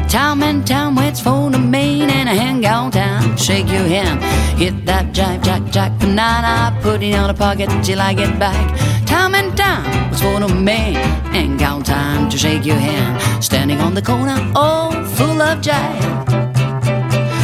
Time 0.10 0.44
and 0.44 0.68
time 0.68 0.96
waits 0.96 1.22
for 1.22 1.50
the 1.50 1.60
main 1.60 2.10
and 2.10 2.28
a 2.28 2.34
hand 2.34 2.64
gone 2.64 2.92
time. 2.92 3.38
Shake 3.38 3.70
your 3.70 3.88
hand, 3.88 4.22
hit 4.60 4.86
that 4.86 5.14
jive 5.14 5.42
jack 5.46 5.64
jack 5.72 5.98
banana. 5.98 6.78
Put 6.82 7.02
it 7.02 7.16
on 7.16 7.30
a 7.30 7.34
pocket 7.34 7.70
till 7.86 8.02
I 8.02 8.14
get 8.14 8.38
back. 8.38 8.78
Time 9.08 9.34
and 9.34 9.56
time 9.56 10.10
waits 10.10 10.22
for 10.22 10.42
the 10.42 10.54
main 10.54 10.98
and 11.38 11.58
gone 11.58 11.84
time 11.84 12.30
to 12.32 12.38
shake 12.38 12.66
your 12.66 12.76
hand. 12.90 13.42
Standing 13.42 13.80
on 13.80 13.94
the 13.94 14.02
corner, 14.02 14.38
all 14.58 14.92
full 15.16 15.42
of 15.42 15.62
jive. 15.62 16.33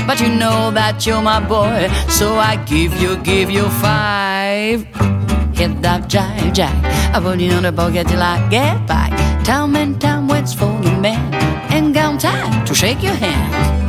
But 0.09 0.21
you 0.21 0.29
know 0.29 0.71
that 0.71 1.05
you're 1.05 1.21
my 1.21 1.39
boy, 1.39 1.87
so 2.09 2.33
I 2.33 2.55
give 2.65 2.99
you, 2.99 3.15
give 3.17 3.51
you 3.51 3.69
five. 3.77 4.83
Hit 5.53 5.83
that 5.83 6.09
jive 6.09 6.51
jack, 6.51 6.73
I 7.13 7.19
put 7.19 7.39
you 7.39 7.51
on 7.51 7.61
the 7.61 7.71
pocket 7.71 8.07
till 8.07 8.19
I 8.19 8.41
get 8.49 8.87
back. 8.87 9.11
Time 9.45 9.75
and 9.75 10.01
time 10.01 10.27
waits 10.27 10.51
for 10.51 10.73
the 10.81 10.97
man, 10.99 11.31
and 11.71 11.93
gone 11.93 12.17
time 12.17 12.65
to 12.65 12.73
shake 12.73 13.03
your 13.03 13.13
hand. 13.13 13.88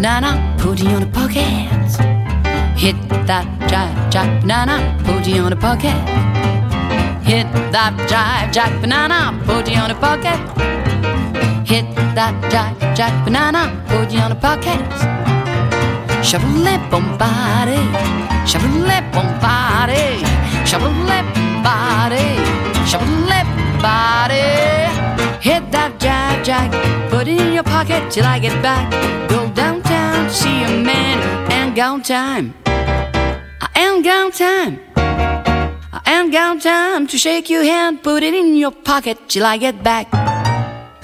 Banana, 0.00 0.56
put 0.56 0.80
it 0.80 0.86
on 0.86 1.02
a 1.02 1.06
pocket. 1.06 1.68
Hit 2.74 2.96
that 3.26 3.44
jack, 3.68 4.10
jack 4.10 4.40
banana, 4.40 4.96
put 5.04 5.28
it 5.28 5.38
on 5.38 5.52
a 5.52 5.56
pocket. 5.56 5.92
Hit 7.22 7.46
that 7.70 7.92
jive, 8.08 8.50
jack 8.50 8.80
banana, 8.80 9.38
put 9.44 9.68
it 9.68 9.76
on 9.76 9.90
a 9.90 9.94
pocket. 9.94 10.40
Hit 11.68 11.84
that 12.16 12.34
jive, 12.50 12.96
jack 12.96 13.12
banana, 13.26 13.68
put 13.88 14.10
it 14.10 14.22
on 14.22 14.32
a 14.32 14.34
pocket. 14.34 14.80
Chevrolet 16.24 16.78
bombardé, 16.90 17.76
Chevrolet 18.46 19.02
bombardé, 19.12 20.16
Chevrolet 20.64 21.24
bombardé, 21.34 22.24
Chevrolet 22.88 23.44
bombardé. 23.56 24.44
Hit 25.42 25.70
that 25.72 25.92
jive 25.98 26.42
jack, 26.42 26.70
put 27.10 27.28
it 27.28 27.38
in 27.38 27.52
your 27.52 27.64
pocket 27.64 28.10
till 28.10 28.24
I 28.24 28.38
get 28.38 28.62
back. 28.62 28.90
Go 29.28 29.46
downtown 29.50 29.79
see 30.32 30.62
a 30.64 30.70
man 30.84 31.18
and 31.52 31.74
gone 31.74 32.02
time. 32.02 32.54
I 32.66 33.68
am 33.76 34.02
gone 34.02 34.32
time. 34.32 34.78
I 34.96 36.00
am 36.06 36.30
gone 36.30 36.60
time 36.60 37.06
to 37.08 37.18
shake 37.18 37.50
your 37.50 37.64
hand, 37.64 38.02
put 38.02 38.22
it 38.22 38.34
in 38.34 38.56
your 38.56 38.72
pocket 38.72 39.18
till 39.28 39.44
I 39.44 39.58
get 39.58 39.82
back. 39.82 40.06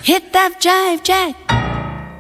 Hit 0.02 0.32
that 0.32 0.60
jive 0.60 1.02
jack. 1.02 1.34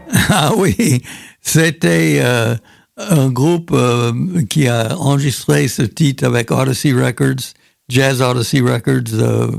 Ah 0.28 0.52
oui, 0.56 1.02
c'était 1.40 2.20
euh, 2.20 2.56
un 2.96 3.28
groupe 3.28 3.70
euh, 3.72 4.42
qui 4.48 4.68
a 4.68 4.96
enregistré 4.98 5.68
ce 5.68 5.82
titre 5.82 6.24
avec 6.24 6.50
Odyssey 6.50 6.92
Records, 6.92 7.54
Jazz 7.88 8.22
Odyssey 8.22 8.60
Records, 8.60 9.14
euh, 9.14 9.50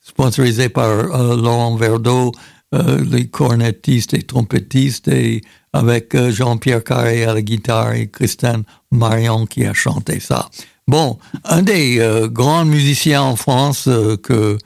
sponsorisé 0.00 0.68
par 0.68 0.88
euh, 0.88 1.36
Laurent 1.36 1.76
Verdeau, 1.76 2.32
les 2.72 3.28
cornettistes 3.28 4.12
et 4.12 4.22
trompettistes, 4.22 5.08
et 5.08 5.40
avec 5.76 6.14
euh, 6.14 6.30
Jean-Pierre 6.30 6.82
Carré 6.82 7.24
à 7.24 7.34
la 7.34 7.42
guitare 7.42 7.92
et 7.92 8.08
Christiane 8.08 8.64
Marion 8.90 9.46
qui 9.46 9.64
a 9.64 9.74
chanté 9.74 10.20
ça. 10.20 10.48
Bon, 10.88 11.18
un 11.44 11.62
des 11.62 11.98
euh, 11.98 12.28
grands 12.28 12.64
musiciens 12.64 13.22
en 13.22 13.36
France 13.36 13.88
euh, 13.88 14.16
que 14.16 14.56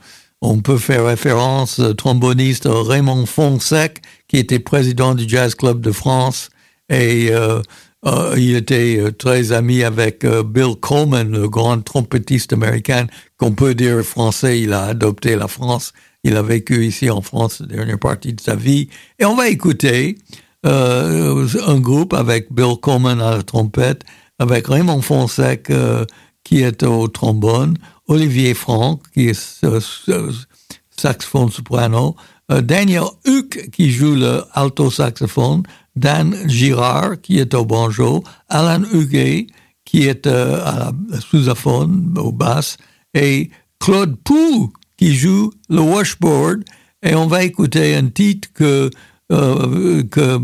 on 0.41 0.61
peut 0.61 0.77
faire 0.77 1.05
référence, 1.05 1.79
euh, 1.79 1.93
tromboniste 1.93 2.67
Raymond 2.69 3.25
Fonsec, 3.25 4.01
qui 4.27 4.37
était 4.37 4.59
président 4.59 5.15
du 5.15 5.27
Jazz 5.27 5.55
Club 5.55 5.81
de 5.81 5.91
France, 5.91 6.49
et 6.89 7.31
il 8.35 8.55
était 8.55 8.99
très 9.17 9.51
ami 9.51 9.83
avec 9.83 10.25
Bill 10.25 10.75
Coleman, 10.79 11.31
le 11.31 11.47
grand 11.47 11.81
trompettiste 11.81 12.51
américain, 12.51 13.07
qu'on 13.37 13.53
peut 13.53 13.75
dire 13.75 14.01
français, 14.03 14.59
il 14.59 14.73
a 14.73 14.85
adopté 14.85 15.35
la 15.35 15.47
France, 15.47 15.93
il 16.23 16.35
a 16.35 16.41
vécu 16.41 16.85
ici 16.85 17.09
en 17.09 17.21
France 17.21 17.61
la 17.61 17.67
dernière 17.67 17.99
partie 17.99 18.33
de 18.33 18.41
sa 18.41 18.55
vie, 18.55 18.89
et 19.19 19.25
on 19.25 19.35
va 19.35 19.47
écouter 19.47 20.17
euh, 20.65 21.47
un 21.65 21.79
groupe 21.79 22.13
avec 22.13 22.51
Bill 22.51 22.75
Coleman 22.81 23.19
à 23.21 23.37
la 23.37 23.43
trompette, 23.43 24.03
avec 24.39 24.67
Raymond 24.67 25.01
Fonsec 25.01 25.69
euh, 25.69 26.05
qui 26.43 26.61
est 26.61 26.83
au 26.83 27.07
trombone, 27.07 27.77
Olivier 28.07 28.53
Franck 28.53 29.01
qui 29.13 29.29
est 29.29 29.65
saxophone 30.89 31.49
soprano, 31.49 32.15
euh, 32.51 32.61
Daniel 32.61 33.05
Huck 33.25 33.69
qui 33.71 33.91
joue 33.91 34.15
le 34.15 34.43
alto 34.53 34.91
saxophone, 34.91 35.63
Dan 35.95 36.35
Girard 36.47 37.21
qui 37.21 37.39
est 37.39 37.53
au 37.53 37.65
banjo, 37.65 38.23
Alan 38.49 38.83
Huguet 38.93 39.47
qui 39.83 40.07
est 40.07 40.27
à 40.27 40.91
la 41.09 41.19
sousaphone, 41.19 42.13
au 42.17 42.31
basse, 42.31 42.77
et 43.13 43.49
Claude 43.79 44.15
Pou 44.23 44.71
qui 44.95 45.15
joue 45.15 45.51
le 45.69 45.81
washboard. 45.81 46.63
Et 47.03 47.15
on 47.15 47.25
va 47.25 47.43
écouter 47.43 47.95
un 47.95 48.07
titre 48.07 48.49
que, 48.53 48.91
euh, 49.31 50.03
que, 50.03 50.39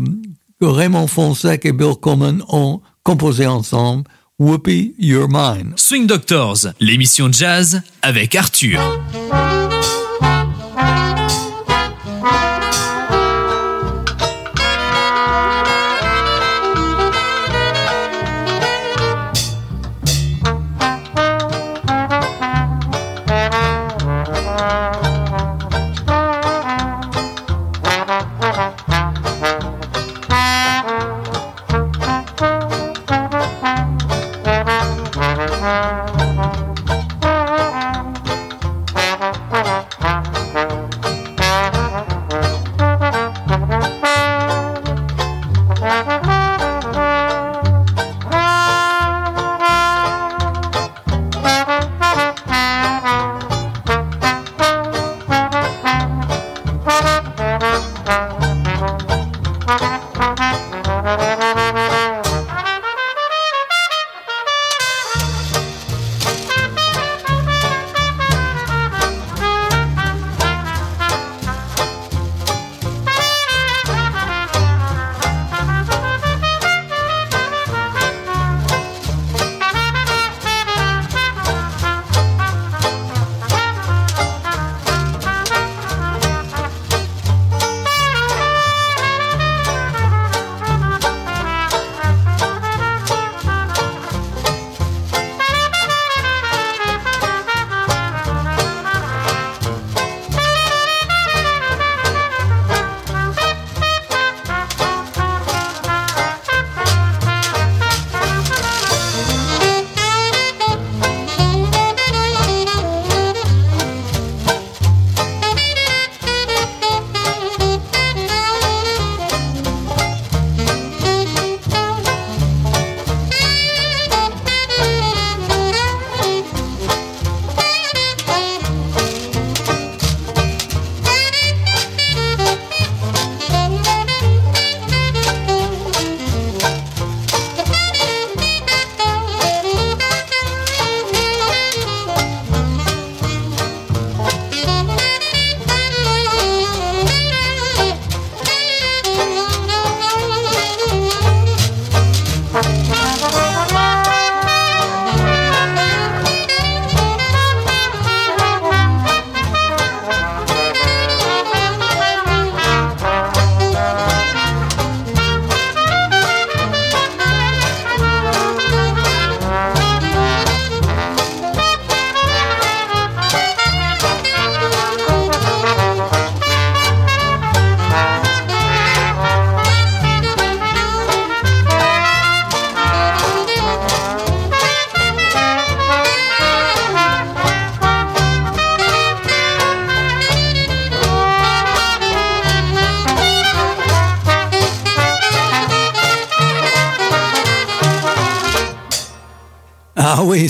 Raymond 0.60 1.06
Fonsec 1.06 1.64
et 1.64 1.72
Bill 1.72 1.94
Coleman 2.00 2.42
ont 2.48 2.80
composé 3.04 3.46
ensemble, 3.46 4.04
Whoopie 4.38 4.94
Your 4.98 5.28
Mine. 5.28 5.72
Swing 5.76 6.06
Doctors, 6.06 6.66
l'émission 6.80 7.30
jazz 7.30 7.80
avec 8.02 8.34
Arthur. 8.34 8.80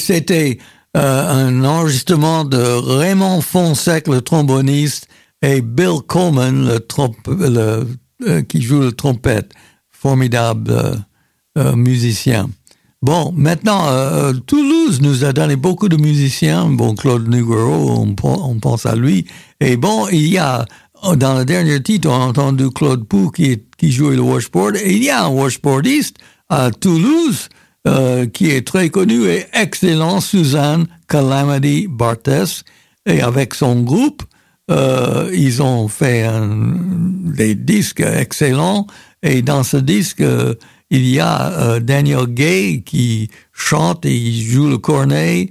C'était 0.09 0.59
euh, 0.97 1.49
un 1.49 1.65
enregistrement 1.65 2.45
de 2.45 2.57
Raymond 2.57 3.43
Fonsec, 3.43 4.09
le 4.09 4.23
tromboniste, 4.23 5.07
et 5.43 5.61
Bill 5.61 6.01
Coleman, 6.07 6.81
euh, 7.29 8.43
qui 8.49 8.63
joue 8.63 8.81
le 8.81 8.93
trompette. 8.93 9.53
Formidable 9.91 10.71
euh, 10.71 10.95
euh, 11.59 11.77
musicien. 11.77 12.49
Bon, 13.03 13.33
maintenant, 13.37 13.85
Toulouse 14.47 15.01
nous 15.01 15.25
a 15.25 15.33
donné 15.33 15.57
beaucoup 15.57 15.89
de 15.89 15.97
musiciens. 15.97 16.69
Bon, 16.69 16.95
Claude 16.95 17.29
Nougaro, 17.29 17.91
on, 17.91 18.15
pen- 18.15 18.41
on 18.43 18.59
pense 18.59 18.87
à 18.87 18.97
lui. 18.97 19.27
Et 19.61 19.77
bon, 19.77 20.09
il 20.09 20.27
y 20.27 20.39
a, 20.39 20.65
dans 21.17 21.39
le 21.39 21.45
dernier 21.45 21.81
titre, 21.83 22.09
on 22.09 22.15
a 22.15 22.27
entendu 22.27 22.71
Claude 22.71 23.07
Pou 23.07 23.31
qui, 23.31 23.61
qui 23.77 23.93
jouait 23.93 24.17
le 24.17 24.23
washboard. 24.23 24.79
Il 24.85 25.05
y 25.05 25.11
a 25.11 25.27
un 25.27 25.29
washboardiste 25.29 26.17
à 26.49 26.71
Toulouse 26.73 27.49
euh, 27.87 28.27
qui 28.27 28.51
est 28.51 28.67
très 28.67 28.91
connu 28.91 29.29
et 29.29 29.47
excellent, 29.55 30.21
Suzanne 30.21 30.87
Calamity 31.09 31.87
Bartes. 31.89 32.65
Et 33.07 33.23
avec 33.23 33.55
son 33.55 33.83
groupe, 33.83 34.25
euh, 34.71 35.31
ils 35.33 35.63
ont 35.63 35.87
fait 35.87 36.29
des 37.25 37.55
disques 37.55 38.01
excellents. 38.01 38.89
Et 39.23 39.43
dans 39.43 39.63
ce 39.63 39.77
disque, 39.77 40.21
euh, 40.21 40.55
il 40.91 41.07
y 41.07 41.21
a 41.21 41.79
Daniel 41.81 42.27
Gay 42.27 42.83
qui 42.85 43.31
chante 43.53 44.05
et 44.05 44.17
il 44.17 44.43
joue 44.43 44.69
le 44.69 44.79
cornet, 44.79 45.51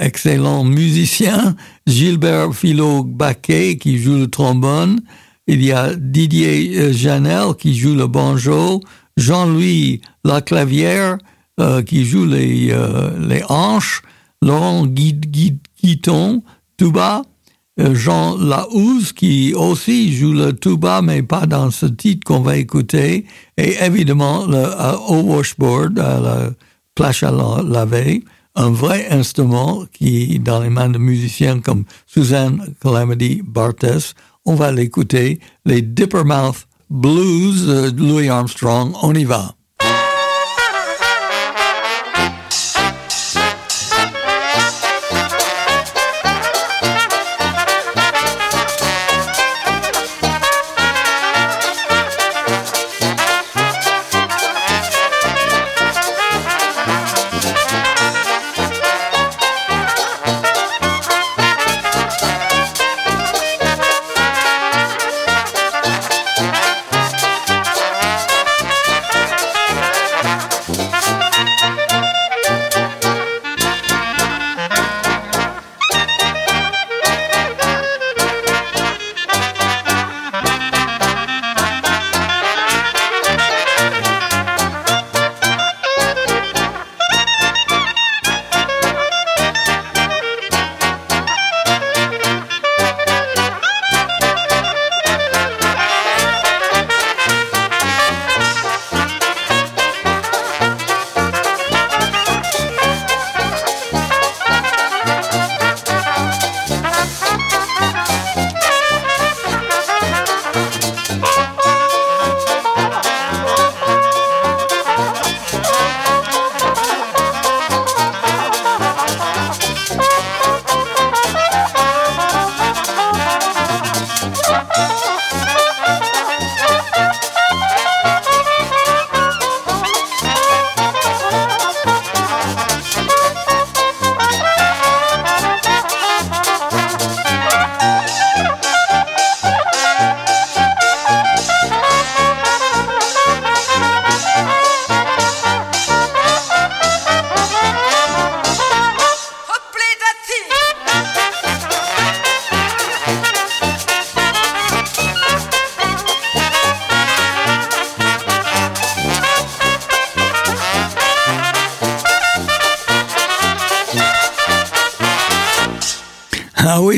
excellent 0.00 0.64
musicien. 0.64 1.54
Gilbert 1.86 2.54
Philo-Baquet 2.54 3.76
qui 3.76 3.98
joue 3.98 4.16
le 4.16 4.28
trombone. 4.28 5.00
Il 5.48 5.64
y 5.64 5.72
a 5.72 5.94
Didier 5.94 6.92
Janel 6.92 7.54
qui 7.58 7.76
joue 7.76 7.94
le 7.94 8.06
banjo. 8.06 8.80
Jean-Louis 9.16 10.00
Laclavière 10.24 11.18
euh, 11.60 11.82
qui 11.82 12.04
joue 12.04 12.26
les, 12.26 12.68
euh, 12.70 13.10
les 13.26 13.42
hanches. 13.48 14.02
Laurent 14.42 14.86
Guiton, 14.86 16.42
tuba. 16.76 17.22
Euh, 17.78 17.94
Jean 17.94 18.36
Laouze 18.38 19.12
qui 19.12 19.52
aussi 19.54 20.14
joue 20.14 20.32
le 20.32 20.54
tuba, 20.54 21.02
mais 21.02 21.22
pas 21.22 21.46
dans 21.46 21.70
ce 21.70 21.86
titre 21.86 22.24
qu'on 22.26 22.40
va 22.40 22.56
écouter. 22.56 23.26
Et 23.58 23.76
évidemment, 23.82 24.46
le, 24.46 24.56
euh, 24.56 24.96
au 25.08 25.20
washboard, 25.22 25.98
à 25.98 26.20
la 26.20 26.50
plage 26.94 27.22
à 27.22 27.30
la- 27.30 27.62
laver, 27.62 28.24
un 28.54 28.70
vrai 28.70 29.08
instrument 29.10 29.84
qui 29.92 30.38
dans 30.38 30.60
les 30.60 30.70
mains 30.70 30.88
de 30.88 30.96
musiciens 30.98 31.60
comme 31.60 31.84
Suzanne 32.06 32.74
Calamity 32.80 33.42
Bartes. 33.46 34.14
On 34.46 34.54
va 34.54 34.72
l'écouter, 34.72 35.38
les 35.66 35.82
Dippermouth 35.82 36.66
Blues 36.88 37.66
de 37.66 37.90
Louis 37.90 38.28
Armstrong. 38.28 38.94
On 39.02 39.14
y 39.14 39.24
va. 39.24 39.55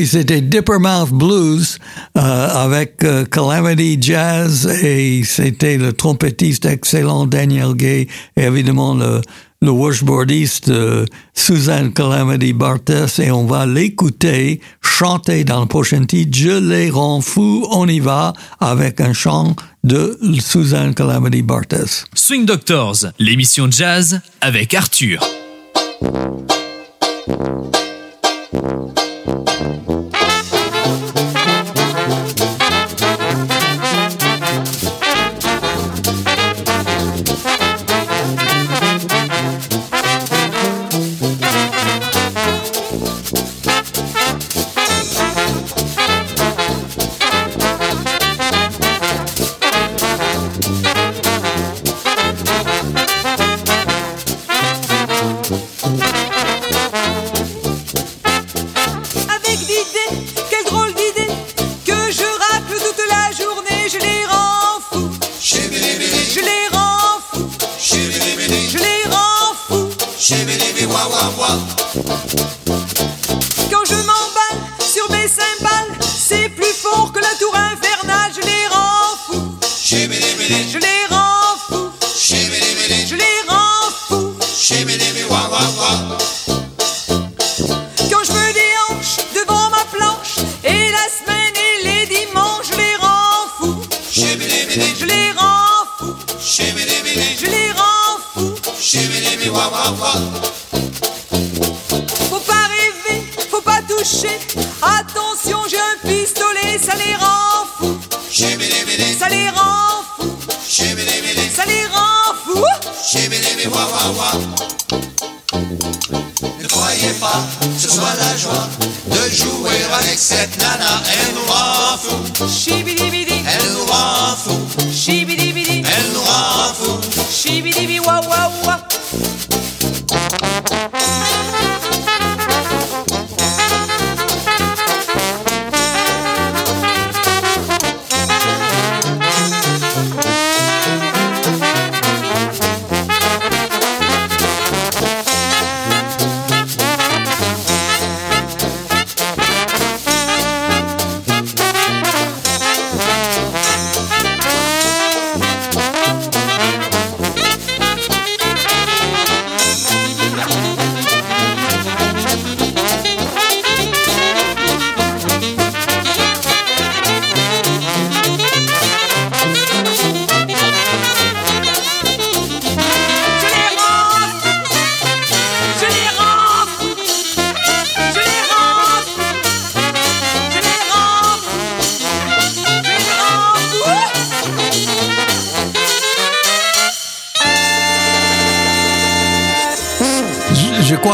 C'était 0.09 0.41
Dippermouth 0.41 1.11
Blues 1.11 1.77
euh, 2.17 2.21
avec 2.21 3.03
euh, 3.03 3.25
Calamity 3.25 3.97
Jazz 4.01 4.65
et 4.83 5.21
c'était 5.23 5.77
le 5.77 5.93
trompettiste 5.93 6.65
excellent 6.65 7.27
Daniel 7.27 7.75
Gay 7.75 8.07
et 8.35 8.41
évidemment 8.41 8.95
le, 8.95 9.21
washboardiste 9.61 10.69
euh, 10.69 11.05
Suzanne 11.35 11.93
Calamity 11.93 12.53
Bartes 12.53 13.19
et 13.19 13.29
on 13.29 13.45
va 13.45 13.67
l'écouter 13.67 14.61
chanter 14.81 15.43
dans 15.43 15.59
le 15.59 15.67
prochain 15.67 16.03
titre 16.05 16.35
Je 16.35 16.59
les 16.59 16.89
rends 16.89 17.21
fous, 17.21 17.67
on 17.69 17.87
y 17.87 17.99
va 17.99 18.33
avec 18.59 19.01
un 19.01 19.13
chant 19.13 19.55
de 19.83 20.17
Suzanne 20.39 20.95
Calamity 20.95 21.43
Bartes. 21.43 22.07
Swing 22.15 22.45
Doctors, 22.45 23.05
l'émission 23.19 23.69
jazz 23.69 24.19
avec 24.41 24.73
Arthur. 24.73 25.21
Mm-hmm. 29.49 30.08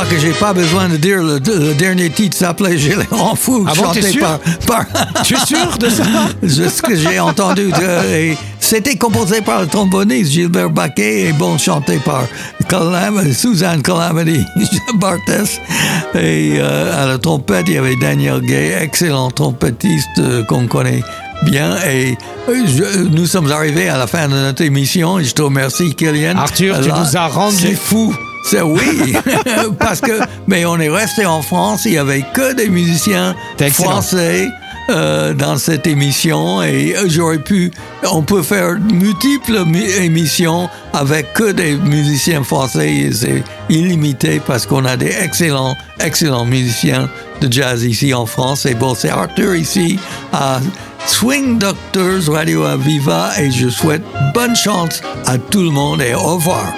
Crois 0.06 0.18
que 0.18 0.22
j'ai 0.22 0.32
pas 0.34 0.53
besoin 0.53 0.89
de 0.89 0.97
dire 0.97 1.22
le, 1.22 1.39
le 1.39 1.74
dernier 1.74 2.10
titre 2.10 2.38
s'appelait 2.38 2.78
rends 3.12 3.36
fous, 3.36 3.66
Ah 3.68 3.74
bon, 3.76 3.84
chanté 3.86 4.01
sûr? 4.03 4.22
par, 4.22 4.39
par 4.68 4.86
Tu 5.24 5.36
es 5.36 5.45
sûr 5.45 5.78
de 5.78 5.89
ça? 5.89 6.03
C'est 6.47 6.70
ce 6.70 6.82
que 6.82 6.95
j'ai 6.95 7.20
entendu. 7.20 7.70
C'était 8.60 8.95
composé 8.95 9.41
par 9.41 9.62
le 9.62 9.68
tromboniste 9.68 10.32
Gilbert 10.32 10.70
Baquet 10.70 11.30
et 11.30 11.34
bon 11.34 11.58
chanté 11.58 11.97
par 11.97 12.24
Calam- 12.68 13.34
Suzanne 13.34 13.82
Calamity 13.82 14.45
Bartes. 14.95 15.22
Et 16.16 16.58
euh, 16.60 17.03
à 17.03 17.06
la 17.08 17.18
trompette, 17.18 17.66
il 17.68 17.76
y 17.76 17.78
avait 17.78 17.95
Daniel 18.01 18.41
Gay, 18.41 18.76
excellent 18.82 19.30
trompettiste 19.32 20.08
euh, 20.20 20.43
qu'on 20.43 20.66
connaît 20.68 21.03
bien. 21.43 21.76
Et 21.88 22.18
euh, 22.49 22.64
je- 22.66 23.03
nous 23.03 23.26
sommes 23.28 23.51
arrivés 23.51 23.88
à 23.89 23.97
la 23.97 24.08
fin 24.08 24.28
de 24.28 24.34
notre 24.34 24.64
émission. 24.64 25.20
Et 25.20 25.24
je 25.26 25.34
te 25.34 25.41
remercie, 25.43 25.93
Kylian. 25.95 26.38
Arthur, 26.38 26.80
tu 26.82 26.89
nous 26.89 27.18
as 27.18 27.28
rendu 27.28 27.56
c'est- 27.58 27.76
fous. 27.76 28.16
C'est 28.46 28.62
oui, 28.62 29.14
parce 29.80 30.02
que 30.02 30.20
mais 30.48 30.66
on 30.66 30.80
est 30.80 30.89
resté 30.89 31.26
en 31.26 31.41
France, 31.41 31.84
il 31.86 31.93
y 31.93 31.98
avait 31.98 32.24
que 32.34 32.54
des 32.54 32.70
musiciens 32.70 33.36
français 33.72 34.48
euh, 34.89 35.34
dans 35.34 35.58
cette 35.58 35.88
émission. 35.88 36.62
Et 36.62 36.96
euh, 36.96 37.06
j'aurais 37.08 37.39
pu, 37.39 37.72
on 38.12 38.22
peut 38.22 38.43
faire 38.43 38.78
multiples 38.80 39.66
mu- 39.66 39.84
émissions 40.00 40.70
avec 40.93 41.34
que 41.34 41.52
des 41.52 41.76
musiciens 41.76 42.43
français 42.43 43.10
c'est 43.12 43.43
illimité 43.70 44.39
parce 44.46 44.66
qu'on 44.68 44.86
a 44.86 44.96
des 44.96 45.12
excellents, 45.24 45.76
excellents 46.00 46.46
musiciens 46.46 47.10
de 47.41 47.52
jazz 47.52 47.84
ici 47.84 48.14
en 48.14 48.28
France. 48.28 48.66
Et 48.68 48.76
bon, 48.76 48.93
c'est 48.93 49.10
Arthur 49.10 49.56
ici 49.56 49.98
à 50.32 50.60
Swing 51.08 51.58
Doctors 51.58 52.32
Radio 52.34 52.64
Aviva 52.64 53.32
et 53.39 53.50
je 53.52 53.70
souhaite 53.70 54.04
bonne 54.36 54.56
chance 54.56 55.02
à 55.26 55.38
tout 55.39 55.64
le 55.64 55.72
monde 55.72 56.02
et 56.04 56.14
au 56.14 56.36
revoir. 56.36 56.72